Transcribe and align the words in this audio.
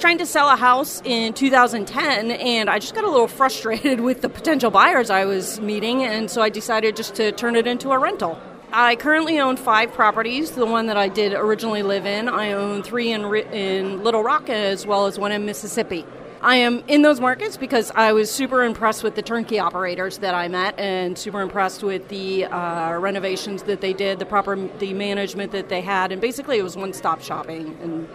Trying 0.00 0.18
to 0.18 0.26
sell 0.26 0.48
a 0.48 0.54
house 0.54 1.02
in 1.04 1.32
2010, 1.32 2.30
and 2.30 2.70
I 2.70 2.78
just 2.78 2.94
got 2.94 3.02
a 3.02 3.10
little 3.10 3.26
frustrated 3.40 3.98
with 3.98 4.20
the 4.20 4.28
potential 4.28 4.70
buyers 4.70 5.10
I 5.10 5.24
was 5.24 5.60
meeting, 5.60 6.04
and 6.04 6.30
so 6.30 6.40
I 6.40 6.50
decided 6.50 6.94
just 6.94 7.16
to 7.16 7.32
turn 7.32 7.56
it 7.56 7.66
into 7.66 7.90
a 7.90 7.98
rental. 7.98 8.40
I 8.72 8.94
currently 8.94 9.40
own 9.40 9.56
five 9.56 9.92
properties. 9.92 10.52
The 10.52 10.66
one 10.66 10.86
that 10.86 10.96
I 10.96 11.08
did 11.08 11.32
originally 11.32 11.82
live 11.82 12.06
in, 12.06 12.28
I 12.28 12.52
own 12.52 12.84
three 12.84 13.10
in, 13.10 13.24
in 13.52 14.04
Little 14.04 14.22
Rock 14.22 14.48
as 14.48 14.86
well 14.86 15.06
as 15.06 15.18
one 15.18 15.32
in 15.32 15.44
Mississippi. 15.44 16.06
I 16.42 16.54
am 16.54 16.84
in 16.86 17.02
those 17.02 17.18
markets 17.18 17.56
because 17.56 17.90
I 17.96 18.12
was 18.12 18.30
super 18.30 18.62
impressed 18.62 19.02
with 19.02 19.16
the 19.16 19.22
turnkey 19.22 19.58
operators 19.58 20.18
that 20.18 20.32
I 20.32 20.46
met, 20.46 20.78
and 20.78 21.18
super 21.18 21.40
impressed 21.40 21.82
with 21.82 22.06
the 22.06 22.44
uh, 22.44 22.96
renovations 23.00 23.64
that 23.64 23.80
they 23.80 23.94
did, 23.94 24.20
the 24.20 24.26
proper 24.26 24.54
the 24.78 24.92
management 24.92 25.50
that 25.50 25.68
they 25.68 25.80
had, 25.80 26.12
and 26.12 26.20
basically 26.20 26.56
it 26.56 26.62
was 26.62 26.76
one 26.76 26.92
stop 26.92 27.20
shopping, 27.20 27.76
and 27.82 28.08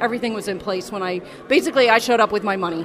everything 0.00 0.34
was 0.34 0.48
in 0.48 0.58
place 0.58 0.90
when 0.92 1.02
I 1.02 1.20
basically 1.48 1.90
I 1.90 1.98
showed 1.98 2.20
up 2.20 2.32
with 2.32 2.44
my 2.44 2.56
money. 2.56 2.84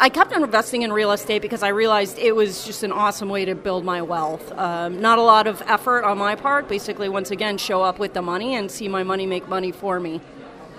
I 0.00 0.08
kept 0.10 0.32
investing 0.32 0.82
in 0.82 0.92
real 0.92 1.10
estate 1.10 1.42
because 1.42 1.64
I 1.64 1.68
realized 1.68 2.18
it 2.18 2.36
was 2.36 2.64
just 2.64 2.84
an 2.84 2.92
awesome 2.92 3.28
way 3.28 3.44
to 3.44 3.56
build 3.56 3.84
my 3.84 4.00
wealth. 4.00 4.52
Um, 4.52 5.00
not 5.00 5.18
a 5.18 5.22
lot 5.22 5.48
of 5.48 5.60
effort 5.66 6.04
on 6.04 6.18
my 6.18 6.36
part. 6.36 6.68
Basically, 6.68 7.08
once 7.08 7.32
again, 7.32 7.58
show 7.58 7.82
up 7.82 7.98
with 7.98 8.14
the 8.14 8.22
money 8.22 8.54
and 8.54 8.70
see 8.70 8.86
my 8.86 9.02
money 9.02 9.26
make 9.26 9.48
money 9.48 9.72
for 9.72 9.98
me. 9.98 10.20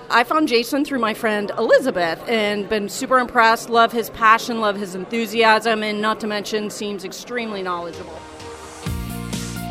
I 0.09 0.23
found 0.23 0.47
Jason 0.47 0.85
through 0.85 0.99
my 0.99 1.13
friend 1.13 1.51
Elizabeth 1.57 2.23
and 2.29 2.67
been 2.69 2.87
super 2.87 3.19
impressed. 3.19 3.69
Love 3.69 3.91
his 3.91 4.09
passion, 4.09 4.61
love 4.61 4.77
his 4.77 4.95
enthusiasm, 4.95 5.83
and 5.83 6.01
not 6.01 6.21
to 6.21 6.27
mention, 6.27 6.69
seems 6.69 7.03
extremely 7.03 7.61
knowledgeable. 7.61 8.19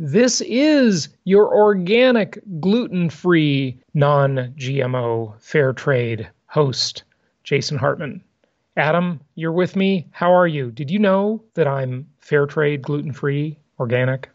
This 0.00 0.40
is 0.40 1.08
your 1.22 1.54
organic, 1.54 2.40
gluten 2.58 3.08
free, 3.10 3.78
non 3.94 4.52
GMO, 4.58 5.40
fair 5.40 5.72
trade 5.72 6.28
host, 6.46 7.04
Jason 7.44 7.78
Hartman. 7.78 8.20
Adam, 8.76 9.20
you're 9.36 9.52
with 9.52 9.76
me. 9.76 10.08
How 10.10 10.34
are 10.34 10.48
you? 10.48 10.72
Did 10.72 10.90
you 10.90 10.98
know 10.98 11.44
that 11.54 11.68
I'm 11.68 12.08
fair 12.18 12.44
trade, 12.46 12.82
gluten 12.82 13.12
free, 13.12 13.56
organic, 13.78 14.28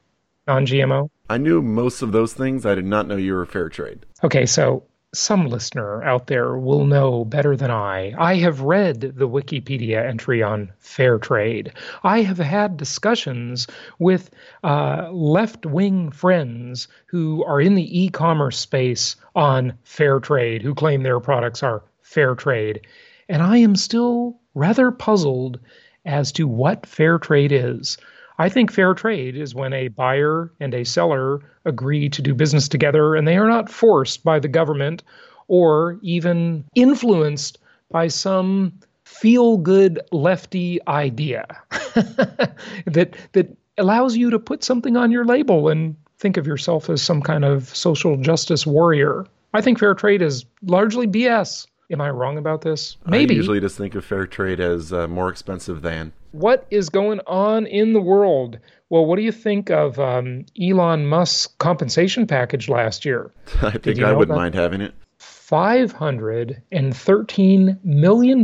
non 0.47 0.65
GMO? 0.65 1.09
I 1.29 1.37
knew 1.37 1.61
most 1.61 2.01
of 2.01 2.13
those 2.13 2.33
things. 2.33 2.65
I 2.65 2.73
did 2.73 2.85
not 2.85 3.07
know 3.07 3.17
you 3.17 3.33
were 3.33 3.45
fair 3.45 3.67
trade. 3.67 4.05
Okay, 4.23 4.45
so 4.45 4.83
some 5.13 5.47
listener 5.47 6.03
out 6.03 6.27
there 6.27 6.57
will 6.57 6.85
know 6.85 7.25
better 7.25 7.55
than 7.55 7.71
I. 7.71 8.13
I 8.17 8.35
have 8.35 8.61
read 8.61 9.01
the 9.01 9.27
Wikipedia 9.27 10.07
entry 10.07 10.43
on 10.43 10.71
fair 10.77 11.17
trade. 11.17 11.73
I 12.03 12.21
have 12.21 12.37
had 12.37 12.77
discussions 12.77 13.65
with 13.97 14.29
uh, 14.63 15.09
left 15.11 15.65
wing 15.65 16.11
friends 16.11 16.87
who 17.07 17.43
are 17.45 17.59
in 17.59 17.75
the 17.75 18.01
e 18.01 18.09
commerce 18.09 18.59
space 18.59 19.15
on 19.35 19.73
fair 19.83 20.19
trade, 20.19 20.61
who 20.61 20.75
claim 20.75 21.01
their 21.01 21.19
products 21.19 21.63
are 21.63 21.83
fair 22.03 22.35
trade. 22.35 22.81
And 23.27 23.41
I 23.41 23.57
am 23.57 23.75
still 23.75 24.39
rather 24.53 24.91
puzzled 24.91 25.59
as 26.05 26.31
to 26.33 26.47
what 26.47 26.85
fair 26.85 27.17
trade 27.17 27.51
is. 27.51 27.97
I 28.39 28.47
think 28.47 28.71
fair 28.71 28.93
trade 28.93 29.35
is 29.35 29.53
when 29.53 29.73
a 29.73 29.89
buyer 29.89 30.51
and 30.61 30.73
a 30.73 30.85
seller 30.85 31.41
agree 31.65 32.07
to 32.09 32.21
do 32.21 32.33
business 32.33 32.69
together 32.69 33.15
and 33.15 33.27
they 33.27 33.37
are 33.37 33.49
not 33.49 33.69
forced 33.69 34.23
by 34.23 34.39
the 34.39 34.47
government 34.47 35.03
or 35.49 35.99
even 36.01 36.63
influenced 36.73 37.59
by 37.91 38.07
some 38.07 38.71
feel 39.03 39.57
good 39.57 39.99
lefty 40.11 40.79
idea 40.87 41.45
that 42.85 43.15
that 43.33 43.57
allows 43.77 44.15
you 44.15 44.29
to 44.29 44.39
put 44.39 44.63
something 44.63 44.95
on 44.95 45.11
your 45.11 45.25
label 45.25 45.67
and 45.67 45.95
think 46.17 46.37
of 46.37 46.47
yourself 46.47 46.89
as 46.89 47.01
some 47.01 47.21
kind 47.21 47.43
of 47.43 47.67
social 47.75 48.15
justice 48.17 48.65
warrior. 48.65 49.25
I 49.53 49.61
think 49.61 49.79
fair 49.79 49.93
trade 49.93 50.21
is 50.21 50.45
largely 50.61 51.07
BS. 51.07 51.65
Am 51.91 52.01
I 52.01 52.11
wrong 52.11 52.37
about 52.37 52.61
this? 52.61 52.97
Maybe. 53.07 53.33
I 53.33 53.37
usually 53.37 53.59
just 53.59 53.75
think 53.77 53.95
of 53.95 54.05
fair 54.05 54.27
trade 54.27 54.59
as 54.59 54.93
uh, 54.93 55.07
more 55.07 55.27
expensive 55.29 55.81
than. 55.81 56.13
What 56.31 56.67
is 56.69 56.89
going 56.89 57.19
on 57.25 57.65
in 57.65 57.93
the 57.93 58.01
world? 58.01 58.59
Well, 58.89 59.07
what 59.07 59.15
do 59.15 59.23
you 59.23 59.31
think 59.31 59.71
of 59.71 59.99
um, 59.99 60.45
Elon 60.61 61.07
Musk's 61.07 61.47
compensation 61.57 62.27
package 62.27 62.69
last 62.69 63.05
year? 63.05 63.31
I 63.63 63.71
think 63.71 63.99
I 64.01 64.13
wouldn't 64.13 64.37
mind 64.37 64.53
having 64.53 64.81
it. 64.81 64.93
$513 65.19 67.83
million. 67.83 68.43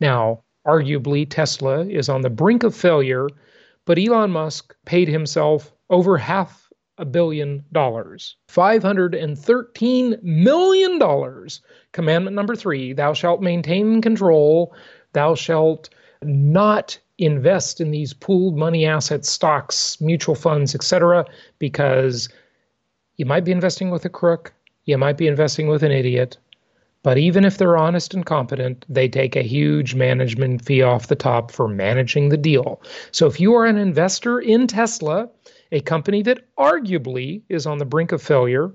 Now, 0.00 0.42
arguably, 0.66 1.26
Tesla 1.28 1.86
is 1.86 2.08
on 2.08 2.22
the 2.22 2.30
brink 2.30 2.64
of 2.64 2.74
failure, 2.74 3.28
but 3.84 3.98
Elon 3.98 4.32
Musk 4.32 4.74
paid 4.86 5.06
himself 5.08 5.72
over 5.90 6.16
half 6.16 6.63
a 6.98 7.04
billion 7.04 7.64
dollars. 7.72 8.36
$513 8.48 10.22
million. 10.22 11.48
Commandment 11.92 12.36
number 12.36 12.56
three 12.56 12.92
Thou 12.92 13.12
shalt 13.12 13.42
maintain 13.42 14.00
control, 14.00 14.74
thou 15.12 15.34
shalt 15.34 15.90
not 16.22 16.98
invest 17.18 17.80
in 17.80 17.90
these 17.90 18.12
pooled 18.12 18.56
money 18.56 18.86
assets, 18.86 19.30
stocks, 19.30 20.00
mutual 20.00 20.34
funds, 20.34 20.74
etc., 20.74 21.24
because 21.58 22.28
you 23.16 23.24
might 23.24 23.44
be 23.44 23.52
investing 23.52 23.90
with 23.90 24.04
a 24.04 24.08
crook, 24.08 24.52
you 24.84 24.98
might 24.98 25.16
be 25.16 25.28
investing 25.28 25.68
with 25.68 25.82
an 25.82 25.92
idiot, 25.92 26.36
but 27.04 27.18
even 27.18 27.44
if 27.44 27.58
they're 27.58 27.76
honest 27.76 28.14
and 28.14 28.24
competent, 28.24 28.84
they 28.88 29.08
take 29.08 29.36
a 29.36 29.42
huge 29.42 29.94
management 29.94 30.64
fee 30.64 30.82
off 30.82 31.08
the 31.08 31.14
top 31.14 31.50
for 31.50 31.68
managing 31.68 32.30
the 32.30 32.36
deal. 32.36 32.80
So 33.12 33.26
if 33.26 33.38
you 33.38 33.54
are 33.54 33.66
an 33.66 33.76
investor 33.76 34.40
in 34.40 34.66
Tesla, 34.66 35.28
a 35.72 35.80
company 35.80 36.22
that 36.22 36.40
arguably 36.56 37.42
is 37.48 37.66
on 37.66 37.78
the 37.78 37.84
brink 37.84 38.12
of 38.12 38.22
failure, 38.22 38.72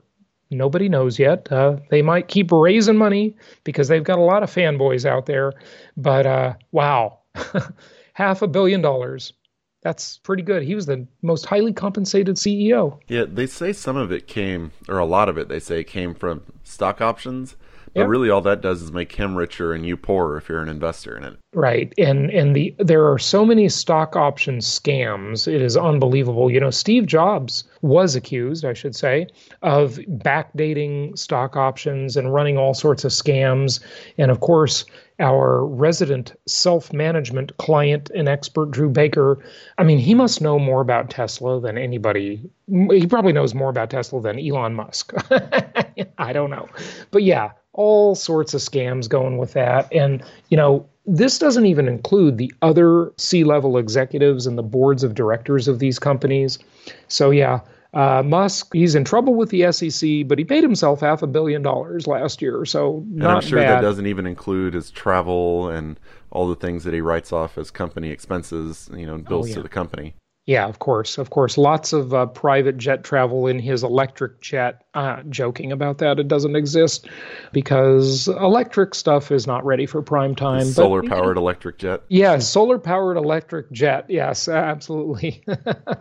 nobody 0.50 0.90
knows 0.90 1.20
yet. 1.20 1.52
Uh, 1.52 1.78
they 1.90 2.02
might 2.02 2.28
keep 2.28 2.52
raising 2.52 2.98
money 2.98 3.36
because 3.64 3.88
they've 3.88 4.04
got 4.04 4.20
a 4.20 4.24
lot 4.24 4.44
of 4.44 4.54
fanboys 4.54 5.06
out 5.06 5.26
there, 5.26 5.54
but 5.98 6.26
uh, 6.26 6.54
wow, 6.72 7.20
half 8.14 8.42
a 8.42 8.48
billion 8.48 8.82
dollars. 8.82 9.34
That's 9.82 10.18
pretty 10.18 10.44
good. 10.44 10.62
He 10.62 10.76
was 10.76 10.88
the 10.88 11.08
most 11.22 11.46
highly 11.46 11.72
compensated 11.72 12.36
CEO. 12.36 13.00
Yeah, 13.08 13.24
they 13.26 13.48
say 13.48 13.72
some 13.72 13.96
of 13.96 14.12
it 14.12 14.28
came, 14.28 14.74
or 14.90 14.98
a 14.98 15.06
lot 15.06 15.30
of 15.30 15.38
it, 15.38 15.48
they 15.48 15.62
say 15.62 15.86
came 15.86 16.14
from 16.14 16.44
stock 16.64 17.00
options. 17.00 17.56
But 17.94 18.02
yep. 18.02 18.10
really, 18.10 18.30
all 18.30 18.42
that 18.42 18.62
does 18.62 18.82
is 18.82 18.92
make 18.92 19.14
him 19.14 19.36
richer 19.36 19.74
and 19.74 19.86
you 19.86 19.98
poorer 19.98 20.38
if 20.38 20.50
you're 20.50 20.62
an 20.62 20.70
investor 20.70 21.18
in 21.18 21.24
it. 21.24 21.38
Right, 21.54 21.94
and 21.98 22.30
and 22.30 22.56
the 22.56 22.76
there 22.78 23.12
are 23.12 23.18
so 23.18 23.46
many 23.46 23.68
stock 23.70 24.16
option 24.16 24.60
scams. 24.60 25.48
It 25.48 25.62
is 25.62 25.76
unbelievable. 25.76 26.52
You 26.52 26.60
know, 26.60 26.70
Steve 26.70 27.08
Jobs 27.08 27.64
was 27.82 28.16
accused, 28.16 28.66
I 28.66 28.74
should 28.74 28.96
say, 28.96 29.28
of 29.64 29.96
backdating 30.10 31.18
stock 31.18 31.56
options 31.56 32.16
and 32.16 32.34
running 32.34 32.58
all 32.58 32.74
sorts 32.74 33.04
of 33.04 33.12
scams. 33.12 33.80
And 34.18 34.30
of 34.30 34.42
course, 34.42 34.86
our 35.20 35.66
resident 35.66 36.34
self 36.46 36.94
management 36.94 37.56
client 37.58 38.10
and 38.16 38.28
expert, 38.30 38.72
Drew 38.72 38.90
Baker, 38.90 39.40
I 39.78 39.84
mean, 39.84 39.98
he 39.98 40.14
must 40.14 40.42
know 40.42 40.60
more 40.60 40.82
about 40.82 41.10
Tesla 41.10 41.60
than 41.60 41.78
anybody. 41.78 42.42
He 42.68 43.08
probably 43.08 43.34
knows 43.34 43.54
more 43.54 43.70
about 43.70 43.90
Tesla 43.90 44.22
than 44.22 44.40
Elon 44.40 44.76
Musk. 44.76 45.14
I 46.18 46.34
don't 46.34 46.50
know. 46.50 46.70
But 47.12 47.24
yeah, 47.24 47.52
all 47.80 48.14
sorts 48.14 48.54
of 48.54 48.60
scams 48.60 49.08
going 49.08 49.38
with 49.38 49.54
that. 49.54 49.92
And, 49.94 50.22
you 50.50 50.58
know, 50.58 50.86
this 51.06 51.40
doesn't 51.40 51.66
even 51.66 51.88
include 51.88 52.38
the 52.38 52.54
other 52.62 53.14
C 53.16 53.46
level 53.46 53.78
executives 53.78 54.46
and 54.46 54.58
the 54.58 54.64
boards 54.64 55.02
of 55.02 55.16
directors 55.16 55.70
of 55.70 55.80
these 55.80 55.98
companies. 55.98 56.60
So, 57.08 57.32
yeah, 57.32 57.62
uh, 57.94 58.22
Musk, 58.22 58.74
he's 58.74 58.96
in 58.96 59.06
trouble 59.06 59.34
with 59.34 59.50
the 59.50 59.72
SEC, 59.72 60.28
but 60.28 60.38
he 60.38 60.44
paid 60.44 60.62
himself 60.62 61.00
half 61.00 61.24
a 61.24 61.28
billion 61.28 61.62
dollars 61.62 62.06
last 62.06 62.42
year. 62.42 62.66
So, 62.66 63.06
not 63.12 63.30
and 63.30 63.38
I'm 63.38 63.42
sure 63.42 63.60
bad. 63.60 63.78
that 63.78 63.82
doesn't 63.82 64.08
even 64.08 64.28
include 64.28 64.74
his 64.74 64.92
travel 64.92 65.70
and 65.70 65.98
all 66.32 66.50
the 66.50 66.56
things 66.56 66.84
that 66.84 66.94
he 66.94 67.00
writes 67.00 67.32
off 67.32 67.58
as 67.58 67.72
company 67.72 68.10
expenses, 68.10 68.90
you 68.94 69.06
know, 69.06 69.18
bills 69.20 69.46
oh, 69.46 69.50
yeah. 69.50 69.56
to 69.56 69.64
the 69.64 69.70
company. 69.70 70.16
Yeah, 70.50 70.68
of 70.68 70.80
course, 70.80 71.20
of 71.20 71.30
course. 71.30 71.60
Lots 71.60 71.94
of 71.94 72.12
uh, 72.12 72.26
private 72.26 72.76
jet 72.78 73.04
travel 73.04 73.46
in 73.46 73.60
his 73.60 73.84
electric 73.84 74.42
jet. 74.42 74.84
Uh, 74.96 75.22
joking 75.30 75.72
about 75.72 76.00
that, 76.00 76.18
it 76.18 76.28
doesn't 76.28 76.56
exist 76.56 77.08
because 77.52 78.28
electric 78.28 78.96
stuff 78.96 79.32
is 79.32 79.46
not 79.46 79.64
ready 79.64 79.86
for 79.86 80.02
prime 80.02 80.34
time. 80.34 80.66
Solar 80.66 81.04
powered 81.04 81.38
electric 81.38 81.78
jet. 81.78 82.02
Yeah, 82.10 82.40
solar 82.40 82.80
powered 82.80 83.16
electric 83.16 83.72
jet. 83.72 84.06
Yes, 84.10 84.48
absolutely. 84.48 85.44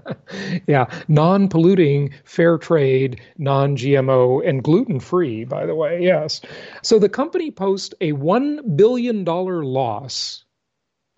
yeah, 0.67 0.87
non 1.09 1.49
polluting, 1.49 2.15
fair 2.25 2.57
trade, 2.57 3.21
non 3.37 3.77
GMO, 3.77 4.49
and 4.49 4.65
gluten 4.65 4.99
free, 4.99 5.45
by 5.45 5.67
the 5.67 5.75
way. 5.75 6.03
Yes. 6.03 6.41
So 6.83 6.99
the 6.99 7.11
company 7.11 7.51
posts 7.51 7.93
a 8.01 8.13
$1 8.13 8.77
billion 8.77 9.27
loss. 9.27 10.45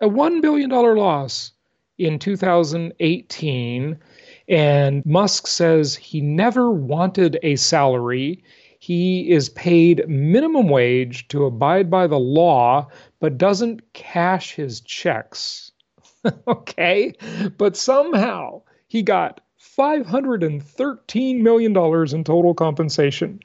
A 0.01 0.09
$1 0.09 0.41
billion 0.41 0.69
loss 0.69 1.53
in 2.01 2.19
2018. 2.19 3.97
And 4.49 5.05
Musk 5.05 5.47
says 5.47 5.95
he 5.95 6.21
never 6.21 6.71
wanted 6.71 7.39
a 7.43 7.55
salary. 7.55 8.43
He 8.79 9.29
is 9.29 9.49
paid 9.49 10.07
minimum 10.07 10.67
wage 10.67 11.27
to 11.29 11.45
abide 11.45 11.89
by 11.89 12.07
the 12.07 12.19
law, 12.19 12.87
but 13.19 13.37
doesn't 13.37 13.93
cash 13.93 14.53
his 14.53 14.81
checks. 14.81 15.71
okay? 16.47 17.13
But 17.57 17.77
somehow 17.77 18.63
he 18.87 19.03
got 19.03 19.41
$513 19.77 21.41
million 21.41 21.71
in 21.71 22.23
total 22.23 22.53
compensation. 22.53 23.39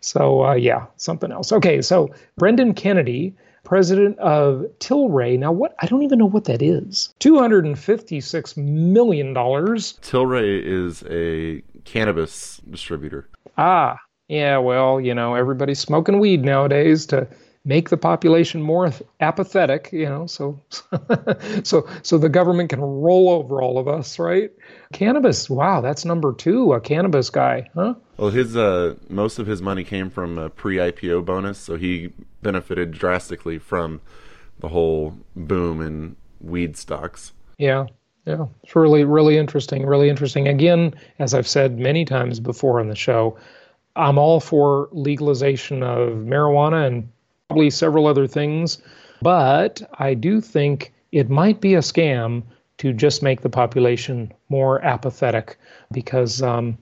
So, 0.00 0.44
uh, 0.44 0.54
yeah, 0.54 0.86
something 0.96 1.32
else. 1.32 1.52
Okay, 1.52 1.80
so 1.82 2.14
Brendan 2.36 2.74
Kennedy 2.74 3.34
president 3.74 4.16
of 4.20 4.64
Tilray. 4.78 5.36
Now, 5.36 5.50
what 5.50 5.74
I 5.80 5.86
don't 5.86 6.04
even 6.04 6.20
know 6.20 6.28
what 6.28 6.44
that 6.44 6.62
is. 6.62 7.12
Two 7.18 7.40
hundred 7.40 7.64
and 7.64 7.76
fifty-six 7.76 8.56
million 8.56 9.32
dollars. 9.34 9.98
Tilray 10.00 10.62
is 10.62 11.02
a 11.10 11.60
cannabis 11.82 12.58
distributor. 12.70 13.28
Ah, 13.58 13.98
yeah. 14.28 14.58
Well, 14.58 15.00
you 15.00 15.12
know, 15.12 15.34
everybody's 15.34 15.80
smoking 15.80 16.20
weed 16.20 16.44
nowadays 16.44 17.04
to 17.06 17.26
make 17.64 17.88
the 17.88 17.96
population 17.96 18.62
more 18.62 18.92
apathetic. 19.20 19.90
You 19.92 20.06
know, 20.06 20.26
so 20.26 20.60
so 21.64 21.88
so 22.02 22.18
the 22.18 22.28
government 22.28 22.70
can 22.70 22.80
roll 22.80 23.30
over 23.30 23.62
all 23.62 23.78
of 23.78 23.88
us, 23.88 24.18
right? 24.18 24.50
Cannabis. 24.92 25.48
Wow, 25.48 25.80
that's 25.80 26.04
number 26.04 26.32
two. 26.32 26.72
A 26.72 26.80
cannabis 26.80 27.30
guy, 27.30 27.68
huh? 27.74 27.94
Well, 28.16 28.30
his 28.30 28.56
uh, 28.56 28.94
most 29.08 29.38
of 29.38 29.46
his 29.46 29.60
money 29.62 29.84
came 29.84 30.10
from 30.10 30.38
a 30.38 30.50
pre-IPO 30.50 31.24
bonus, 31.24 31.58
so 31.58 31.76
he 31.76 32.12
benefited 32.42 32.92
drastically 32.92 33.58
from 33.58 34.00
the 34.60 34.68
whole 34.68 35.18
boom 35.34 35.80
in 35.80 36.16
weed 36.40 36.76
stocks. 36.76 37.32
Yeah, 37.58 37.86
yeah, 38.26 38.46
it's 38.62 38.76
really 38.76 39.04
really 39.04 39.36
interesting. 39.36 39.86
Really 39.86 40.08
interesting. 40.08 40.48
Again, 40.48 40.94
as 41.18 41.34
I've 41.34 41.48
said 41.48 41.78
many 41.78 42.04
times 42.04 42.40
before 42.40 42.80
on 42.80 42.88
the 42.88 42.94
show, 42.94 43.36
I'm 43.96 44.18
all 44.18 44.40
for 44.40 44.88
legalization 44.92 45.82
of 45.82 46.10
marijuana 46.18 46.86
and 46.86 47.08
probably 47.48 47.70
several 47.70 48.06
other 48.06 48.26
things, 48.26 48.78
but 49.22 49.82
I 49.98 50.14
do 50.14 50.40
think 50.40 50.92
it 51.12 51.30
might 51.30 51.60
be 51.60 51.74
a 51.74 51.80
scam 51.80 52.42
to 52.78 52.92
just 52.92 53.22
make 53.22 53.42
the 53.42 53.48
population 53.48 54.32
more 54.48 54.82
apathetic 54.84 55.56
because 55.92 56.42
um, 56.42 56.76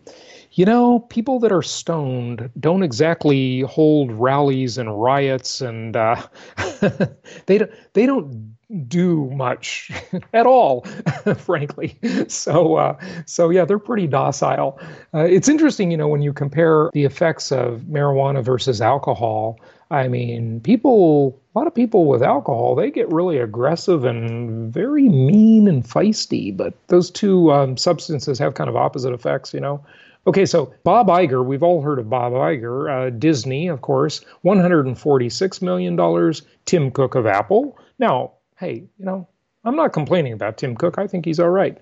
you 0.54 0.66
know, 0.66 1.00
people 1.00 1.38
that 1.40 1.52
are 1.52 1.62
stoned 1.62 2.50
don't 2.60 2.82
exactly 2.82 3.62
hold 3.62 4.12
rallies 4.12 4.76
and 4.76 5.02
riots, 5.02 5.62
and 5.62 5.96
uh, 5.96 6.16
they 7.46 7.58
don't 7.58 7.70
they 7.94 8.06
don't 8.06 8.54
do 8.86 9.30
much 9.30 9.90
at 10.34 10.46
all, 10.46 10.82
frankly. 11.38 11.98
So 12.28 12.76
uh, 12.76 12.98
so 13.24 13.48
yeah, 13.48 13.64
they're 13.64 13.78
pretty 13.78 14.06
docile. 14.06 14.78
Uh, 15.14 15.20
it's 15.20 15.48
interesting, 15.48 15.90
you 15.90 15.96
know, 15.96 16.08
when 16.08 16.22
you 16.22 16.32
compare 16.34 16.90
the 16.92 17.04
effects 17.04 17.50
of 17.50 17.82
marijuana 17.82 18.44
versus 18.44 18.80
alcohol. 18.80 19.58
I 19.92 20.08
mean, 20.08 20.60
people, 20.60 21.38
a 21.54 21.58
lot 21.58 21.66
of 21.66 21.74
people 21.74 22.06
with 22.06 22.22
alcohol, 22.22 22.74
they 22.74 22.90
get 22.90 23.12
really 23.12 23.36
aggressive 23.36 24.04
and 24.04 24.72
very 24.72 25.06
mean 25.10 25.68
and 25.68 25.84
feisty. 25.84 26.56
But 26.56 26.72
those 26.88 27.10
two 27.10 27.52
um, 27.52 27.76
substances 27.76 28.38
have 28.38 28.54
kind 28.54 28.70
of 28.70 28.76
opposite 28.76 29.12
effects, 29.12 29.52
you 29.52 29.60
know. 29.60 29.84
Okay, 30.26 30.46
so 30.46 30.72
Bob 30.82 31.08
Iger, 31.08 31.44
we've 31.44 31.62
all 31.62 31.82
heard 31.82 31.98
of 31.98 32.08
Bob 32.08 32.32
Iger, 32.32 32.90
uh, 32.90 33.10
Disney, 33.10 33.68
of 33.68 33.82
course, 33.82 34.24
$146 34.46 35.62
million. 35.62 36.32
Tim 36.64 36.90
Cook 36.90 37.14
of 37.14 37.26
Apple. 37.26 37.76
Now, 37.98 38.32
hey, 38.56 38.84
you 38.98 39.04
know, 39.04 39.28
I'm 39.64 39.76
not 39.76 39.92
complaining 39.92 40.32
about 40.32 40.56
Tim 40.56 40.74
Cook. 40.74 40.96
I 40.96 41.06
think 41.06 41.26
he's 41.26 41.38
all 41.38 41.50
right. 41.50 41.76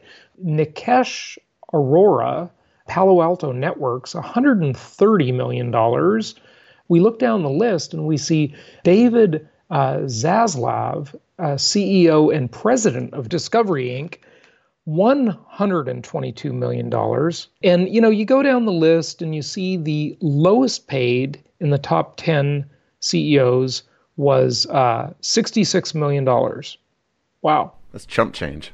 Nikesh 0.44 1.38
Arora, 1.72 2.50
Palo 2.88 3.22
Alto 3.22 3.52
Networks, 3.52 4.14
$130 4.14 5.34
million. 5.34 5.72
We 6.90 6.98
look 6.98 7.20
down 7.20 7.42
the 7.44 7.48
list 7.48 7.94
and 7.94 8.04
we 8.04 8.16
see 8.16 8.52
David 8.82 9.48
uh, 9.70 9.98
Zaslav, 9.98 11.14
uh, 11.38 11.54
CEO 11.54 12.34
and 12.34 12.50
president 12.50 13.14
of 13.14 13.28
Discovery 13.28 13.88
Inc., 13.90 14.16
$122 14.88 16.52
million. 16.52 16.92
And, 17.62 17.94
you 17.94 18.00
know, 18.00 18.10
you 18.10 18.24
go 18.24 18.42
down 18.42 18.66
the 18.66 18.72
list 18.72 19.22
and 19.22 19.36
you 19.36 19.40
see 19.40 19.76
the 19.76 20.18
lowest 20.20 20.88
paid 20.88 21.40
in 21.60 21.70
the 21.70 21.78
top 21.78 22.16
10 22.16 22.68
CEOs 22.98 23.84
was 24.16 24.66
uh, 24.66 25.12
$66 25.22 25.94
million. 25.94 26.24
Wow. 27.42 27.72
That's 27.92 28.04
chump 28.04 28.34
change. 28.34 28.72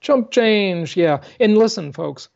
Chump 0.00 0.30
change, 0.30 0.96
yeah. 0.96 1.20
And 1.38 1.58
listen, 1.58 1.92
folks, 1.92 2.30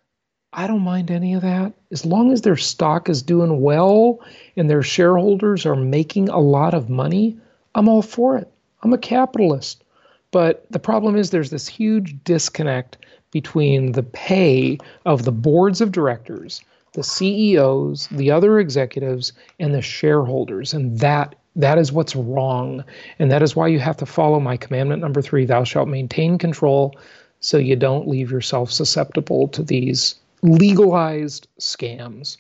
I 0.55 0.67
don't 0.67 0.83
mind 0.83 1.11
any 1.11 1.33
of 1.33 1.43
that. 1.43 1.73
As 1.91 2.05
long 2.05 2.31
as 2.31 2.43
their 2.43 2.57
stock 2.57 3.09
is 3.09 3.23
doing 3.23 3.63
well 3.63 4.21
and 4.57 4.69
their 4.69 4.83
shareholders 4.83 5.65
are 5.65 5.77
making 5.77 6.29
a 6.29 6.41
lot 6.41 6.75
of 6.75 6.91
money, 6.91 7.39
I'm 7.75 7.89
all 7.89 8.03
for 8.03 8.37
it. 8.37 8.53
I'm 8.83 8.93
a 8.93 8.99
capitalist. 8.99 9.83
But 10.31 10.67
the 10.71 10.79
problem 10.79 11.17
is 11.17 11.31
there's 11.31 11.51
this 11.51 11.69
huge 11.69 12.23
disconnect 12.25 12.99
between 13.31 13.93
the 13.93 14.03
pay 14.03 14.79
of 15.07 15.25
the 15.25 15.33
boards 15.33 15.81
of 15.81 15.93
directors, 15.93 16.63
the 16.93 17.03
CEOs, 17.03 18.09
the 18.09 18.31
other 18.31 18.59
executives, 18.59 19.33
and 19.59 19.75
the 19.75 19.81
shareholders. 19.81 20.75
And 20.75 20.99
that 20.99 21.35
that 21.57 21.79
is 21.79 21.93
what's 21.93 22.17
wrong. 22.17 22.85
And 23.19 23.31
that 23.31 23.43
is 23.43 23.57
why 23.57 23.69
you 23.69 23.79
have 23.79 23.97
to 23.99 24.07
follow 24.07 24.41
my 24.41 24.57
commandment 24.57 25.03
number 25.03 25.23
three 25.23 25.47
thou 25.47 25.65
shalt 25.65 25.89
maintain 25.89 26.39
control 26.39 26.95
so 27.41 27.59
you 27.59 27.77
don't 27.77 28.09
leave 28.09 28.31
yourself 28.31 28.71
susceptible 28.71 29.49
to 29.49 29.63
these 29.63 30.15
legalized 30.43 31.49
scams. 31.61 32.37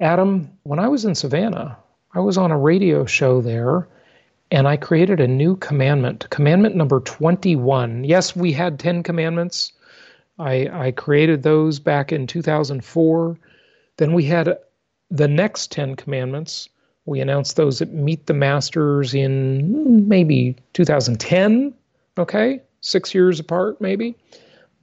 Adam, 0.00 0.50
when 0.64 0.78
I 0.78 0.88
was 0.88 1.04
in 1.04 1.14
Savannah, 1.14 1.76
I 2.14 2.20
was 2.20 2.36
on 2.36 2.50
a 2.50 2.58
radio 2.58 3.06
show 3.06 3.40
there 3.40 3.88
and 4.50 4.68
I 4.68 4.76
created 4.76 5.20
a 5.20 5.28
new 5.28 5.56
commandment, 5.56 6.28
commandment 6.30 6.76
number 6.76 7.00
21. 7.00 8.04
Yes, 8.04 8.36
we 8.36 8.52
had 8.52 8.78
10 8.78 9.02
commandments 9.02 9.72
I, 10.38 10.68
I 10.72 10.90
created 10.90 11.42
those 11.42 11.78
back 11.78 12.12
in 12.12 12.26
2004. 12.26 13.38
Then 13.96 14.12
we 14.12 14.24
had 14.24 14.58
the 15.10 15.28
next 15.28 15.70
10 15.72 15.96
commandments. 15.96 16.68
We 17.06 17.20
announced 17.20 17.56
those 17.56 17.80
at 17.82 17.92
Meet 17.92 18.26
the 18.26 18.34
Masters 18.34 19.14
in 19.14 20.08
maybe 20.08 20.56
2010, 20.72 21.74
okay? 22.18 22.60
Six 22.80 23.14
years 23.14 23.38
apart, 23.38 23.80
maybe. 23.80 24.16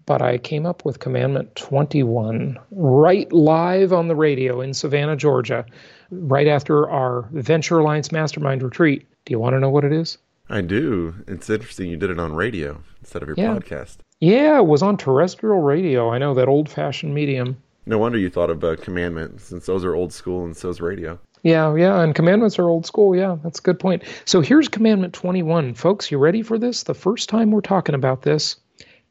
But 0.06 0.22
I 0.22 0.38
came 0.38 0.66
up 0.66 0.84
with 0.86 1.00
Commandment 1.00 1.56
21 1.56 2.58
right 2.72 3.32
live 3.32 3.94
on 3.94 4.08
the 4.08 4.16
radio 4.16 4.62
in 4.62 4.74
Savannah, 4.74 5.16
Georgia, 5.16 5.66
right 6.10 6.48
after 6.48 6.90
our 6.90 7.30
Venture 7.32 7.80
Alliance 7.80 8.12
Mastermind 8.12 8.64
retreat. 8.64 9.08
Do 9.26 9.32
you 9.32 9.40
want 9.40 9.54
to 9.54 9.60
know 9.60 9.70
what 9.70 9.84
it 9.84 9.92
is? 9.92 10.18
I 10.50 10.62
do. 10.62 11.16
It's 11.28 11.50
interesting 11.50 11.90
you 11.90 11.98
did 11.98 12.10
it 12.10 12.20
on 12.20 12.34
radio 12.34 12.84
instead 13.00 13.22
of 13.22 13.30
your 13.30 13.38
yeah. 13.38 13.56
podcast. 13.56 13.98
Yeah, 14.20 14.58
it 14.58 14.66
was 14.66 14.84
on 14.84 14.98
terrestrial 14.98 15.62
radio. 15.62 16.10
I 16.10 16.18
know 16.18 16.34
that 16.34 16.48
old 16.48 16.70
fashioned 16.70 17.14
medium. 17.14 17.58
No 17.86 17.98
wonder 17.98 18.18
you 18.18 18.30
thought 18.30 18.50
of 18.50 18.64
uh, 18.64 18.76
commandment, 18.76 19.42
since 19.42 19.66
those 19.66 19.84
are 19.84 19.96
old 19.96 20.14
school 20.14 20.46
and 20.46 20.56
so's 20.56 20.82
radio. 20.82 21.20
Yeah, 21.44 21.76
yeah, 21.76 22.02
and 22.02 22.14
commandments 22.14 22.60
are 22.60 22.70
old 22.70 22.86
school. 22.86 23.16
Yeah, 23.16 23.38
that's 23.44 23.60
a 23.60 23.64
good 23.64 23.80
point. 23.80 24.04
So 24.26 24.42
here's 24.42 24.68
commandment 24.68 25.14
21. 25.14 25.74
Folks, 25.74 26.12
you 26.12 26.20
ready 26.20 26.44
for 26.44 26.60
this? 26.60 26.84
The 26.84 26.94
first 26.94 27.30
time 27.30 27.50
we're 27.50 27.62
talking 27.62 27.96
about 27.96 28.22
this. 28.22 28.58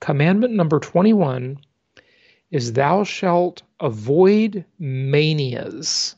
Commandment 0.00 0.54
number 0.54 0.78
21 0.78 1.58
is 2.50 2.72
thou 2.72 3.04
shalt 3.04 3.62
avoid 3.80 4.64
manias. 4.78 6.16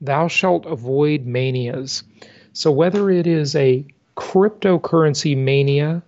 Thou 0.00 0.28
shalt 0.28 0.66
avoid 0.66 1.26
manias. 1.26 2.02
So 2.52 2.70
whether 2.70 3.10
it 3.10 3.26
is 3.26 3.54
a 3.56 3.86
cryptocurrency 4.16 5.36
mania, 5.36 6.02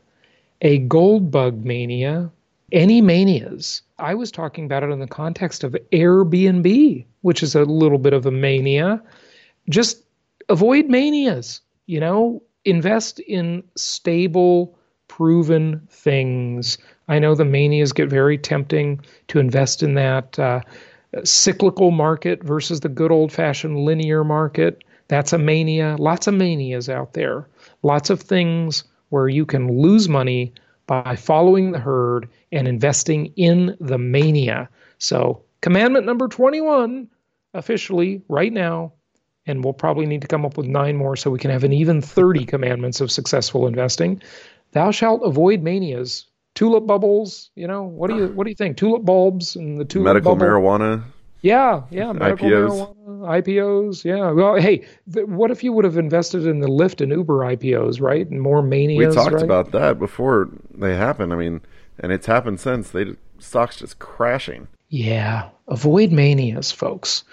a 0.60 0.78
gold 0.78 1.30
bug 1.30 1.64
mania, 1.64 2.30
any 2.72 3.00
manias. 3.00 3.82
I 3.98 4.14
was 4.14 4.30
talking 4.30 4.64
about 4.64 4.82
it 4.82 4.90
in 4.90 4.98
the 4.98 5.06
context 5.06 5.62
of 5.62 5.76
Airbnb, 5.92 7.04
which 7.20 7.42
is 7.42 7.54
a 7.54 7.64
little 7.64 7.98
bit 7.98 8.12
of 8.12 8.26
a 8.26 8.30
mania. 8.30 9.02
Just 9.68 10.02
avoid 10.48 10.88
manias, 10.88 11.60
you 11.86 12.00
know, 12.00 12.42
invest 12.64 13.20
in 13.20 13.62
stable, 13.76 14.76
proven 15.08 15.86
things. 15.90 16.78
I 17.08 17.18
know 17.18 17.34
the 17.34 17.44
manias 17.44 17.92
get 17.92 18.08
very 18.08 18.38
tempting 18.38 19.00
to 19.28 19.38
invest 19.38 19.82
in 19.82 19.94
that 19.94 20.38
uh, 20.38 20.60
cyclical 21.24 21.90
market 21.90 22.42
versus 22.42 22.80
the 22.80 22.88
good 22.88 23.10
old 23.10 23.32
fashioned 23.32 23.84
linear 23.84 24.24
market. 24.24 24.82
That's 25.08 25.32
a 25.32 25.38
mania. 25.38 25.96
Lots 25.98 26.26
of 26.26 26.34
manias 26.34 26.88
out 26.88 27.12
there. 27.14 27.46
Lots 27.82 28.10
of 28.10 28.20
things 28.20 28.84
where 29.10 29.28
you 29.28 29.44
can 29.44 29.80
lose 29.80 30.08
money 30.08 30.52
by 30.86 31.16
following 31.16 31.72
the 31.72 31.78
herd 31.78 32.28
and 32.50 32.66
investing 32.66 33.26
in 33.36 33.76
the 33.80 33.98
mania. 33.98 34.68
So, 34.98 35.42
commandment 35.60 36.06
number 36.06 36.28
21 36.28 37.08
officially 37.54 38.22
right 38.28 38.52
now 38.52 38.92
and 39.46 39.64
we'll 39.64 39.72
probably 39.72 40.06
need 40.06 40.22
to 40.22 40.28
come 40.28 40.44
up 40.44 40.56
with 40.56 40.66
nine 40.66 40.96
more 40.96 41.16
so 41.16 41.30
we 41.30 41.38
can 41.38 41.50
have 41.50 41.64
an 41.64 41.72
even 41.72 42.00
30 42.00 42.44
commandments 42.44 43.00
of 43.00 43.10
successful 43.10 43.66
investing. 43.66 44.22
Thou 44.72 44.90
shalt 44.90 45.22
avoid 45.24 45.62
manias, 45.62 46.26
tulip 46.54 46.86
bubbles. 46.86 47.50
You 47.54 47.66
know 47.66 47.82
what 47.82 48.10
do 48.10 48.16
you 48.16 48.28
what 48.28 48.44
do 48.44 48.50
you 48.50 48.56
think? 48.56 48.76
Tulip 48.76 49.04
bulbs 49.04 49.56
and 49.56 49.80
the 49.80 49.84
tulip 49.84 50.04
medical 50.04 50.34
bubble. 50.34 50.46
marijuana. 50.46 51.04
Yeah, 51.42 51.82
yeah, 51.90 52.12
medical 52.12 52.48
IPOs. 52.48 52.96
marijuana, 52.96 53.42
IPOs. 53.42 54.04
Yeah. 54.04 54.30
Well, 54.30 54.56
hey, 54.56 54.84
th- 55.12 55.26
what 55.26 55.50
if 55.50 55.64
you 55.64 55.72
would 55.72 55.84
have 55.84 55.96
invested 55.96 56.46
in 56.46 56.60
the 56.60 56.68
Lyft 56.68 57.00
and 57.00 57.10
Uber 57.10 57.38
IPOs, 57.38 58.00
right? 58.00 58.28
And 58.28 58.40
more 58.40 58.62
manias. 58.62 59.14
We 59.14 59.22
talked 59.22 59.34
right? 59.34 59.42
about 59.42 59.72
that 59.72 59.98
before 59.98 60.48
they 60.72 60.96
happened. 60.96 61.32
I 61.32 61.36
mean, 61.36 61.60
and 61.98 62.12
it's 62.12 62.26
happened 62.26 62.60
since. 62.60 62.90
They 62.90 63.16
stocks 63.38 63.76
just 63.76 63.98
crashing. 63.98 64.68
Yeah, 64.88 65.48
avoid 65.68 66.12
manias, 66.12 66.70
folks. 66.70 67.24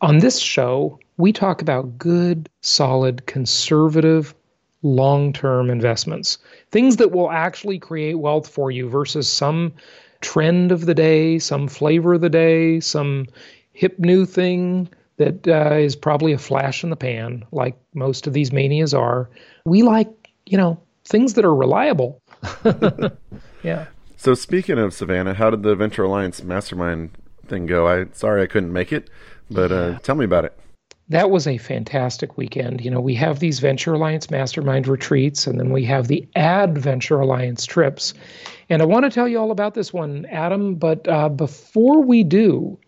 On 0.00 0.18
this 0.18 0.38
show, 0.38 0.98
we 1.18 1.32
talk 1.32 1.60
about 1.60 1.98
good, 1.98 2.48
solid, 2.62 3.26
conservative, 3.26 4.34
long 4.82 5.32
term 5.32 5.70
investments, 5.70 6.38
things 6.70 6.96
that 6.96 7.12
will 7.12 7.30
actually 7.30 7.78
create 7.78 8.14
wealth 8.14 8.48
for 8.48 8.70
you 8.70 8.88
versus 8.88 9.28
some 9.28 9.72
trend 10.20 10.72
of 10.72 10.86
the 10.86 10.94
day, 10.94 11.38
some 11.38 11.68
flavor 11.68 12.14
of 12.14 12.20
the 12.20 12.30
day, 12.30 12.80
some 12.80 13.26
hip 13.72 13.98
new 13.98 14.24
thing 14.26 14.88
that 15.16 15.46
uh, 15.46 15.74
is 15.74 15.96
probably 15.96 16.32
a 16.32 16.38
flash 16.38 16.82
in 16.82 16.90
the 16.90 16.96
pan, 16.96 17.44
like 17.52 17.76
most 17.94 18.26
of 18.26 18.32
these 18.32 18.52
manias 18.52 18.94
are. 18.94 19.28
We 19.64 19.82
like, 19.82 20.30
you 20.46 20.56
know, 20.56 20.80
things 21.04 21.34
that 21.34 21.44
are 21.44 21.54
reliable. 21.54 22.20
yeah. 23.62 23.86
So 24.16 24.34
speaking 24.34 24.78
of 24.78 24.94
Savannah, 24.94 25.34
how 25.34 25.50
did 25.50 25.62
the 25.62 25.74
Venture 25.74 26.04
Alliance 26.04 26.42
Mastermind 26.42 27.10
thing 27.46 27.66
go? 27.66 27.88
I 27.88 28.06
sorry 28.12 28.42
I 28.42 28.46
couldn't 28.46 28.72
make 28.72 28.92
it, 28.92 29.10
but 29.50 29.72
uh, 29.72 29.98
tell 29.98 30.14
me 30.14 30.24
about 30.24 30.44
it. 30.44 30.58
That 31.08 31.30
was 31.30 31.46
a 31.46 31.58
fantastic 31.58 32.38
weekend. 32.38 32.80
You 32.80 32.90
know, 32.90 33.00
we 33.00 33.14
have 33.16 33.38
these 33.38 33.60
Venture 33.60 33.94
Alliance 33.94 34.30
Mastermind 34.30 34.88
retreats, 34.88 35.46
and 35.46 35.58
then 35.58 35.70
we 35.70 35.84
have 35.84 36.08
the 36.08 36.26
Ad 36.36 36.78
Venture 36.78 37.20
Alliance 37.20 37.66
trips. 37.66 38.14
And 38.70 38.80
I 38.80 38.86
want 38.86 39.04
to 39.04 39.10
tell 39.10 39.28
you 39.28 39.38
all 39.38 39.50
about 39.50 39.74
this 39.74 39.92
one, 39.92 40.26
Adam. 40.30 40.76
But 40.76 41.06
uh, 41.08 41.28
before 41.28 42.02
we 42.02 42.24
do, 42.24 42.78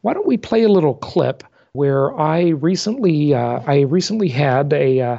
why 0.00 0.14
don't 0.14 0.26
we 0.26 0.36
play 0.36 0.62
a 0.62 0.68
little 0.68 0.94
clip 0.94 1.42
where 1.72 2.18
I 2.18 2.50
recently 2.50 3.34
uh, 3.34 3.60
I 3.66 3.80
recently 3.80 4.28
had 4.28 4.72
a 4.72 5.00
uh, 5.00 5.18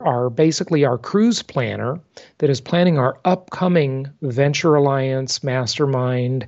our 0.00 0.30
basically 0.30 0.84
our 0.84 0.98
cruise 0.98 1.42
planner 1.42 2.00
that 2.38 2.50
is 2.50 2.60
planning 2.60 2.98
our 2.98 3.18
upcoming 3.24 4.10
Venture 4.20 4.74
Alliance 4.74 5.42
Mastermind 5.42 6.46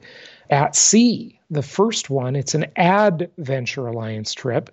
at 0.51 0.77
sea. 0.77 1.39
The 1.51 1.63
first 1.63 2.11
one, 2.11 2.37
it's 2.37 2.55
an 2.55 2.67
Ad 2.77 3.31
Venture 3.39 3.87
Alliance 3.87 4.35
trip, 4.35 4.71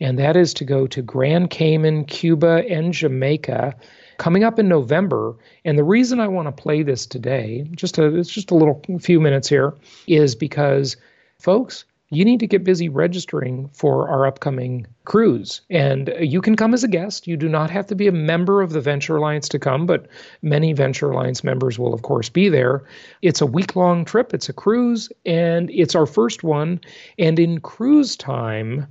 and 0.00 0.18
that 0.18 0.36
is 0.36 0.54
to 0.54 0.64
go 0.64 0.86
to 0.86 1.02
Grand 1.02 1.50
Cayman, 1.50 2.04
Cuba, 2.04 2.64
and 2.68 2.92
Jamaica 2.92 3.74
coming 4.18 4.44
up 4.44 4.58
in 4.58 4.68
November. 4.68 5.34
And 5.64 5.78
the 5.78 5.84
reason 5.84 6.20
I 6.20 6.28
want 6.28 6.48
to 6.48 6.62
play 6.62 6.82
this 6.82 7.06
today, 7.06 7.66
just 7.72 7.98
a, 7.98 8.14
it's 8.16 8.30
just 8.30 8.50
a 8.50 8.54
little 8.54 8.82
few 9.00 9.20
minutes 9.20 9.48
here, 9.48 9.74
is 10.06 10.34
because 10.34 10.96
folks, 11.38 11.84
you 12.10 12.24
need 12.24 12.38
to 12.38 12.46
get 12.46 12.62
busy 12.62 12.88
registering 12.88 13.68
for 13.72 14.08
our 14.08 14.26
upcoming 14.26 14.86
cruise. 15.04 15.60
And 15.70 16.14
you 16.20 16.40
can 16.40 16.54
come 16.54 16.72
as 16.72 16.84
a 16.84 16.88
guest. 16.88 17.26
You 17.26 17.36
do 17.36 17.48
not 17.48 17.68
have 17.70 17.86
to 17.88 17.96
be 17.96 18.06
a 18.06 18.12
member 18.12 18.62
of 18.62 18.70
the 18.70 18.80
Venture 18.80 19.16
Alliance 19.16 19.48
to 19.48 19.58
come, 19.58 19.86
but 19.86 20.06
many 20.40 20.72
Venture 20.72 21.10
Alliance 21.10 21.42
members 21.42 21.80
will, 21.80 21.92
of 21.92 22.02
course, 22.02 22.28
be 22.28 22.48
there. 22.48 22.84
It's 23.22 23.40
a 23.40 23.46
week 23.46 23.74
long 23.74 24.04
trip, 24.04 24.32
it's 24.32 24.48
a 24.48 24.52
cruise, 24.52 25.10
and 25.24 25.68
it's 25.70 25.96
our 25.96 26.06
first 26.06 26.44
one. 26.44 26.80
And 27.18 27.40
in 27.40 27.60
cruise 27.60 28.16
time, 28.16 28.86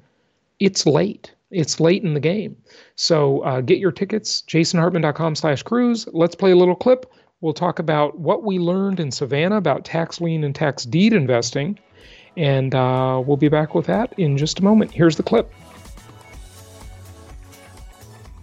it's 0.60 0.86
late. 0.86 1.34
It's 1.52 1.80
late 1.80 2.04
in 2.04 2.14
the 2.14 2.20
game. 2.20 2.58
So 2.96 3.42
uh, 3.42 3.62
get 3.62 3.78
your 3.78 3.92
tickets, 3.92 4.44
jasonhartman.com 4.48 5.36
slash 5.36 5.64
cruise. 5.64 6.08
Let's 6.12 6.36
play 6.36 6.52
a 6.52 6.56
little 6.56 6.76
clip. 6.76 7.12
We'll 7.42 7.54
talk 7.54 7.80
about 7.80 8.20
what 8.20 8.44
we 8.44 8.60
learned 8.60 9.00
in 9.00 9.12
Savannah 9.12 9.58
about 9.58 9.86
tax 9.86 10.20
lien 10.20 10.44
and 10.44 10.56
tax 10.56 10.84
deed 10.84 11.14
investing. 11.14 11.78
And 12.38 12.74
uh, 12.76 13.22
we'll 13.26 13.38
be 13.38 13.50
back 13.50 13.76
with 13.76 13.86
that 13.86 14.14
in 14.18 14.38
just 14.38 14.60
a 14.60 14.64
moment. 14.64 14.92
Here's 14.92 15.16
the 15.16 15.24
clip. 15.24 15.52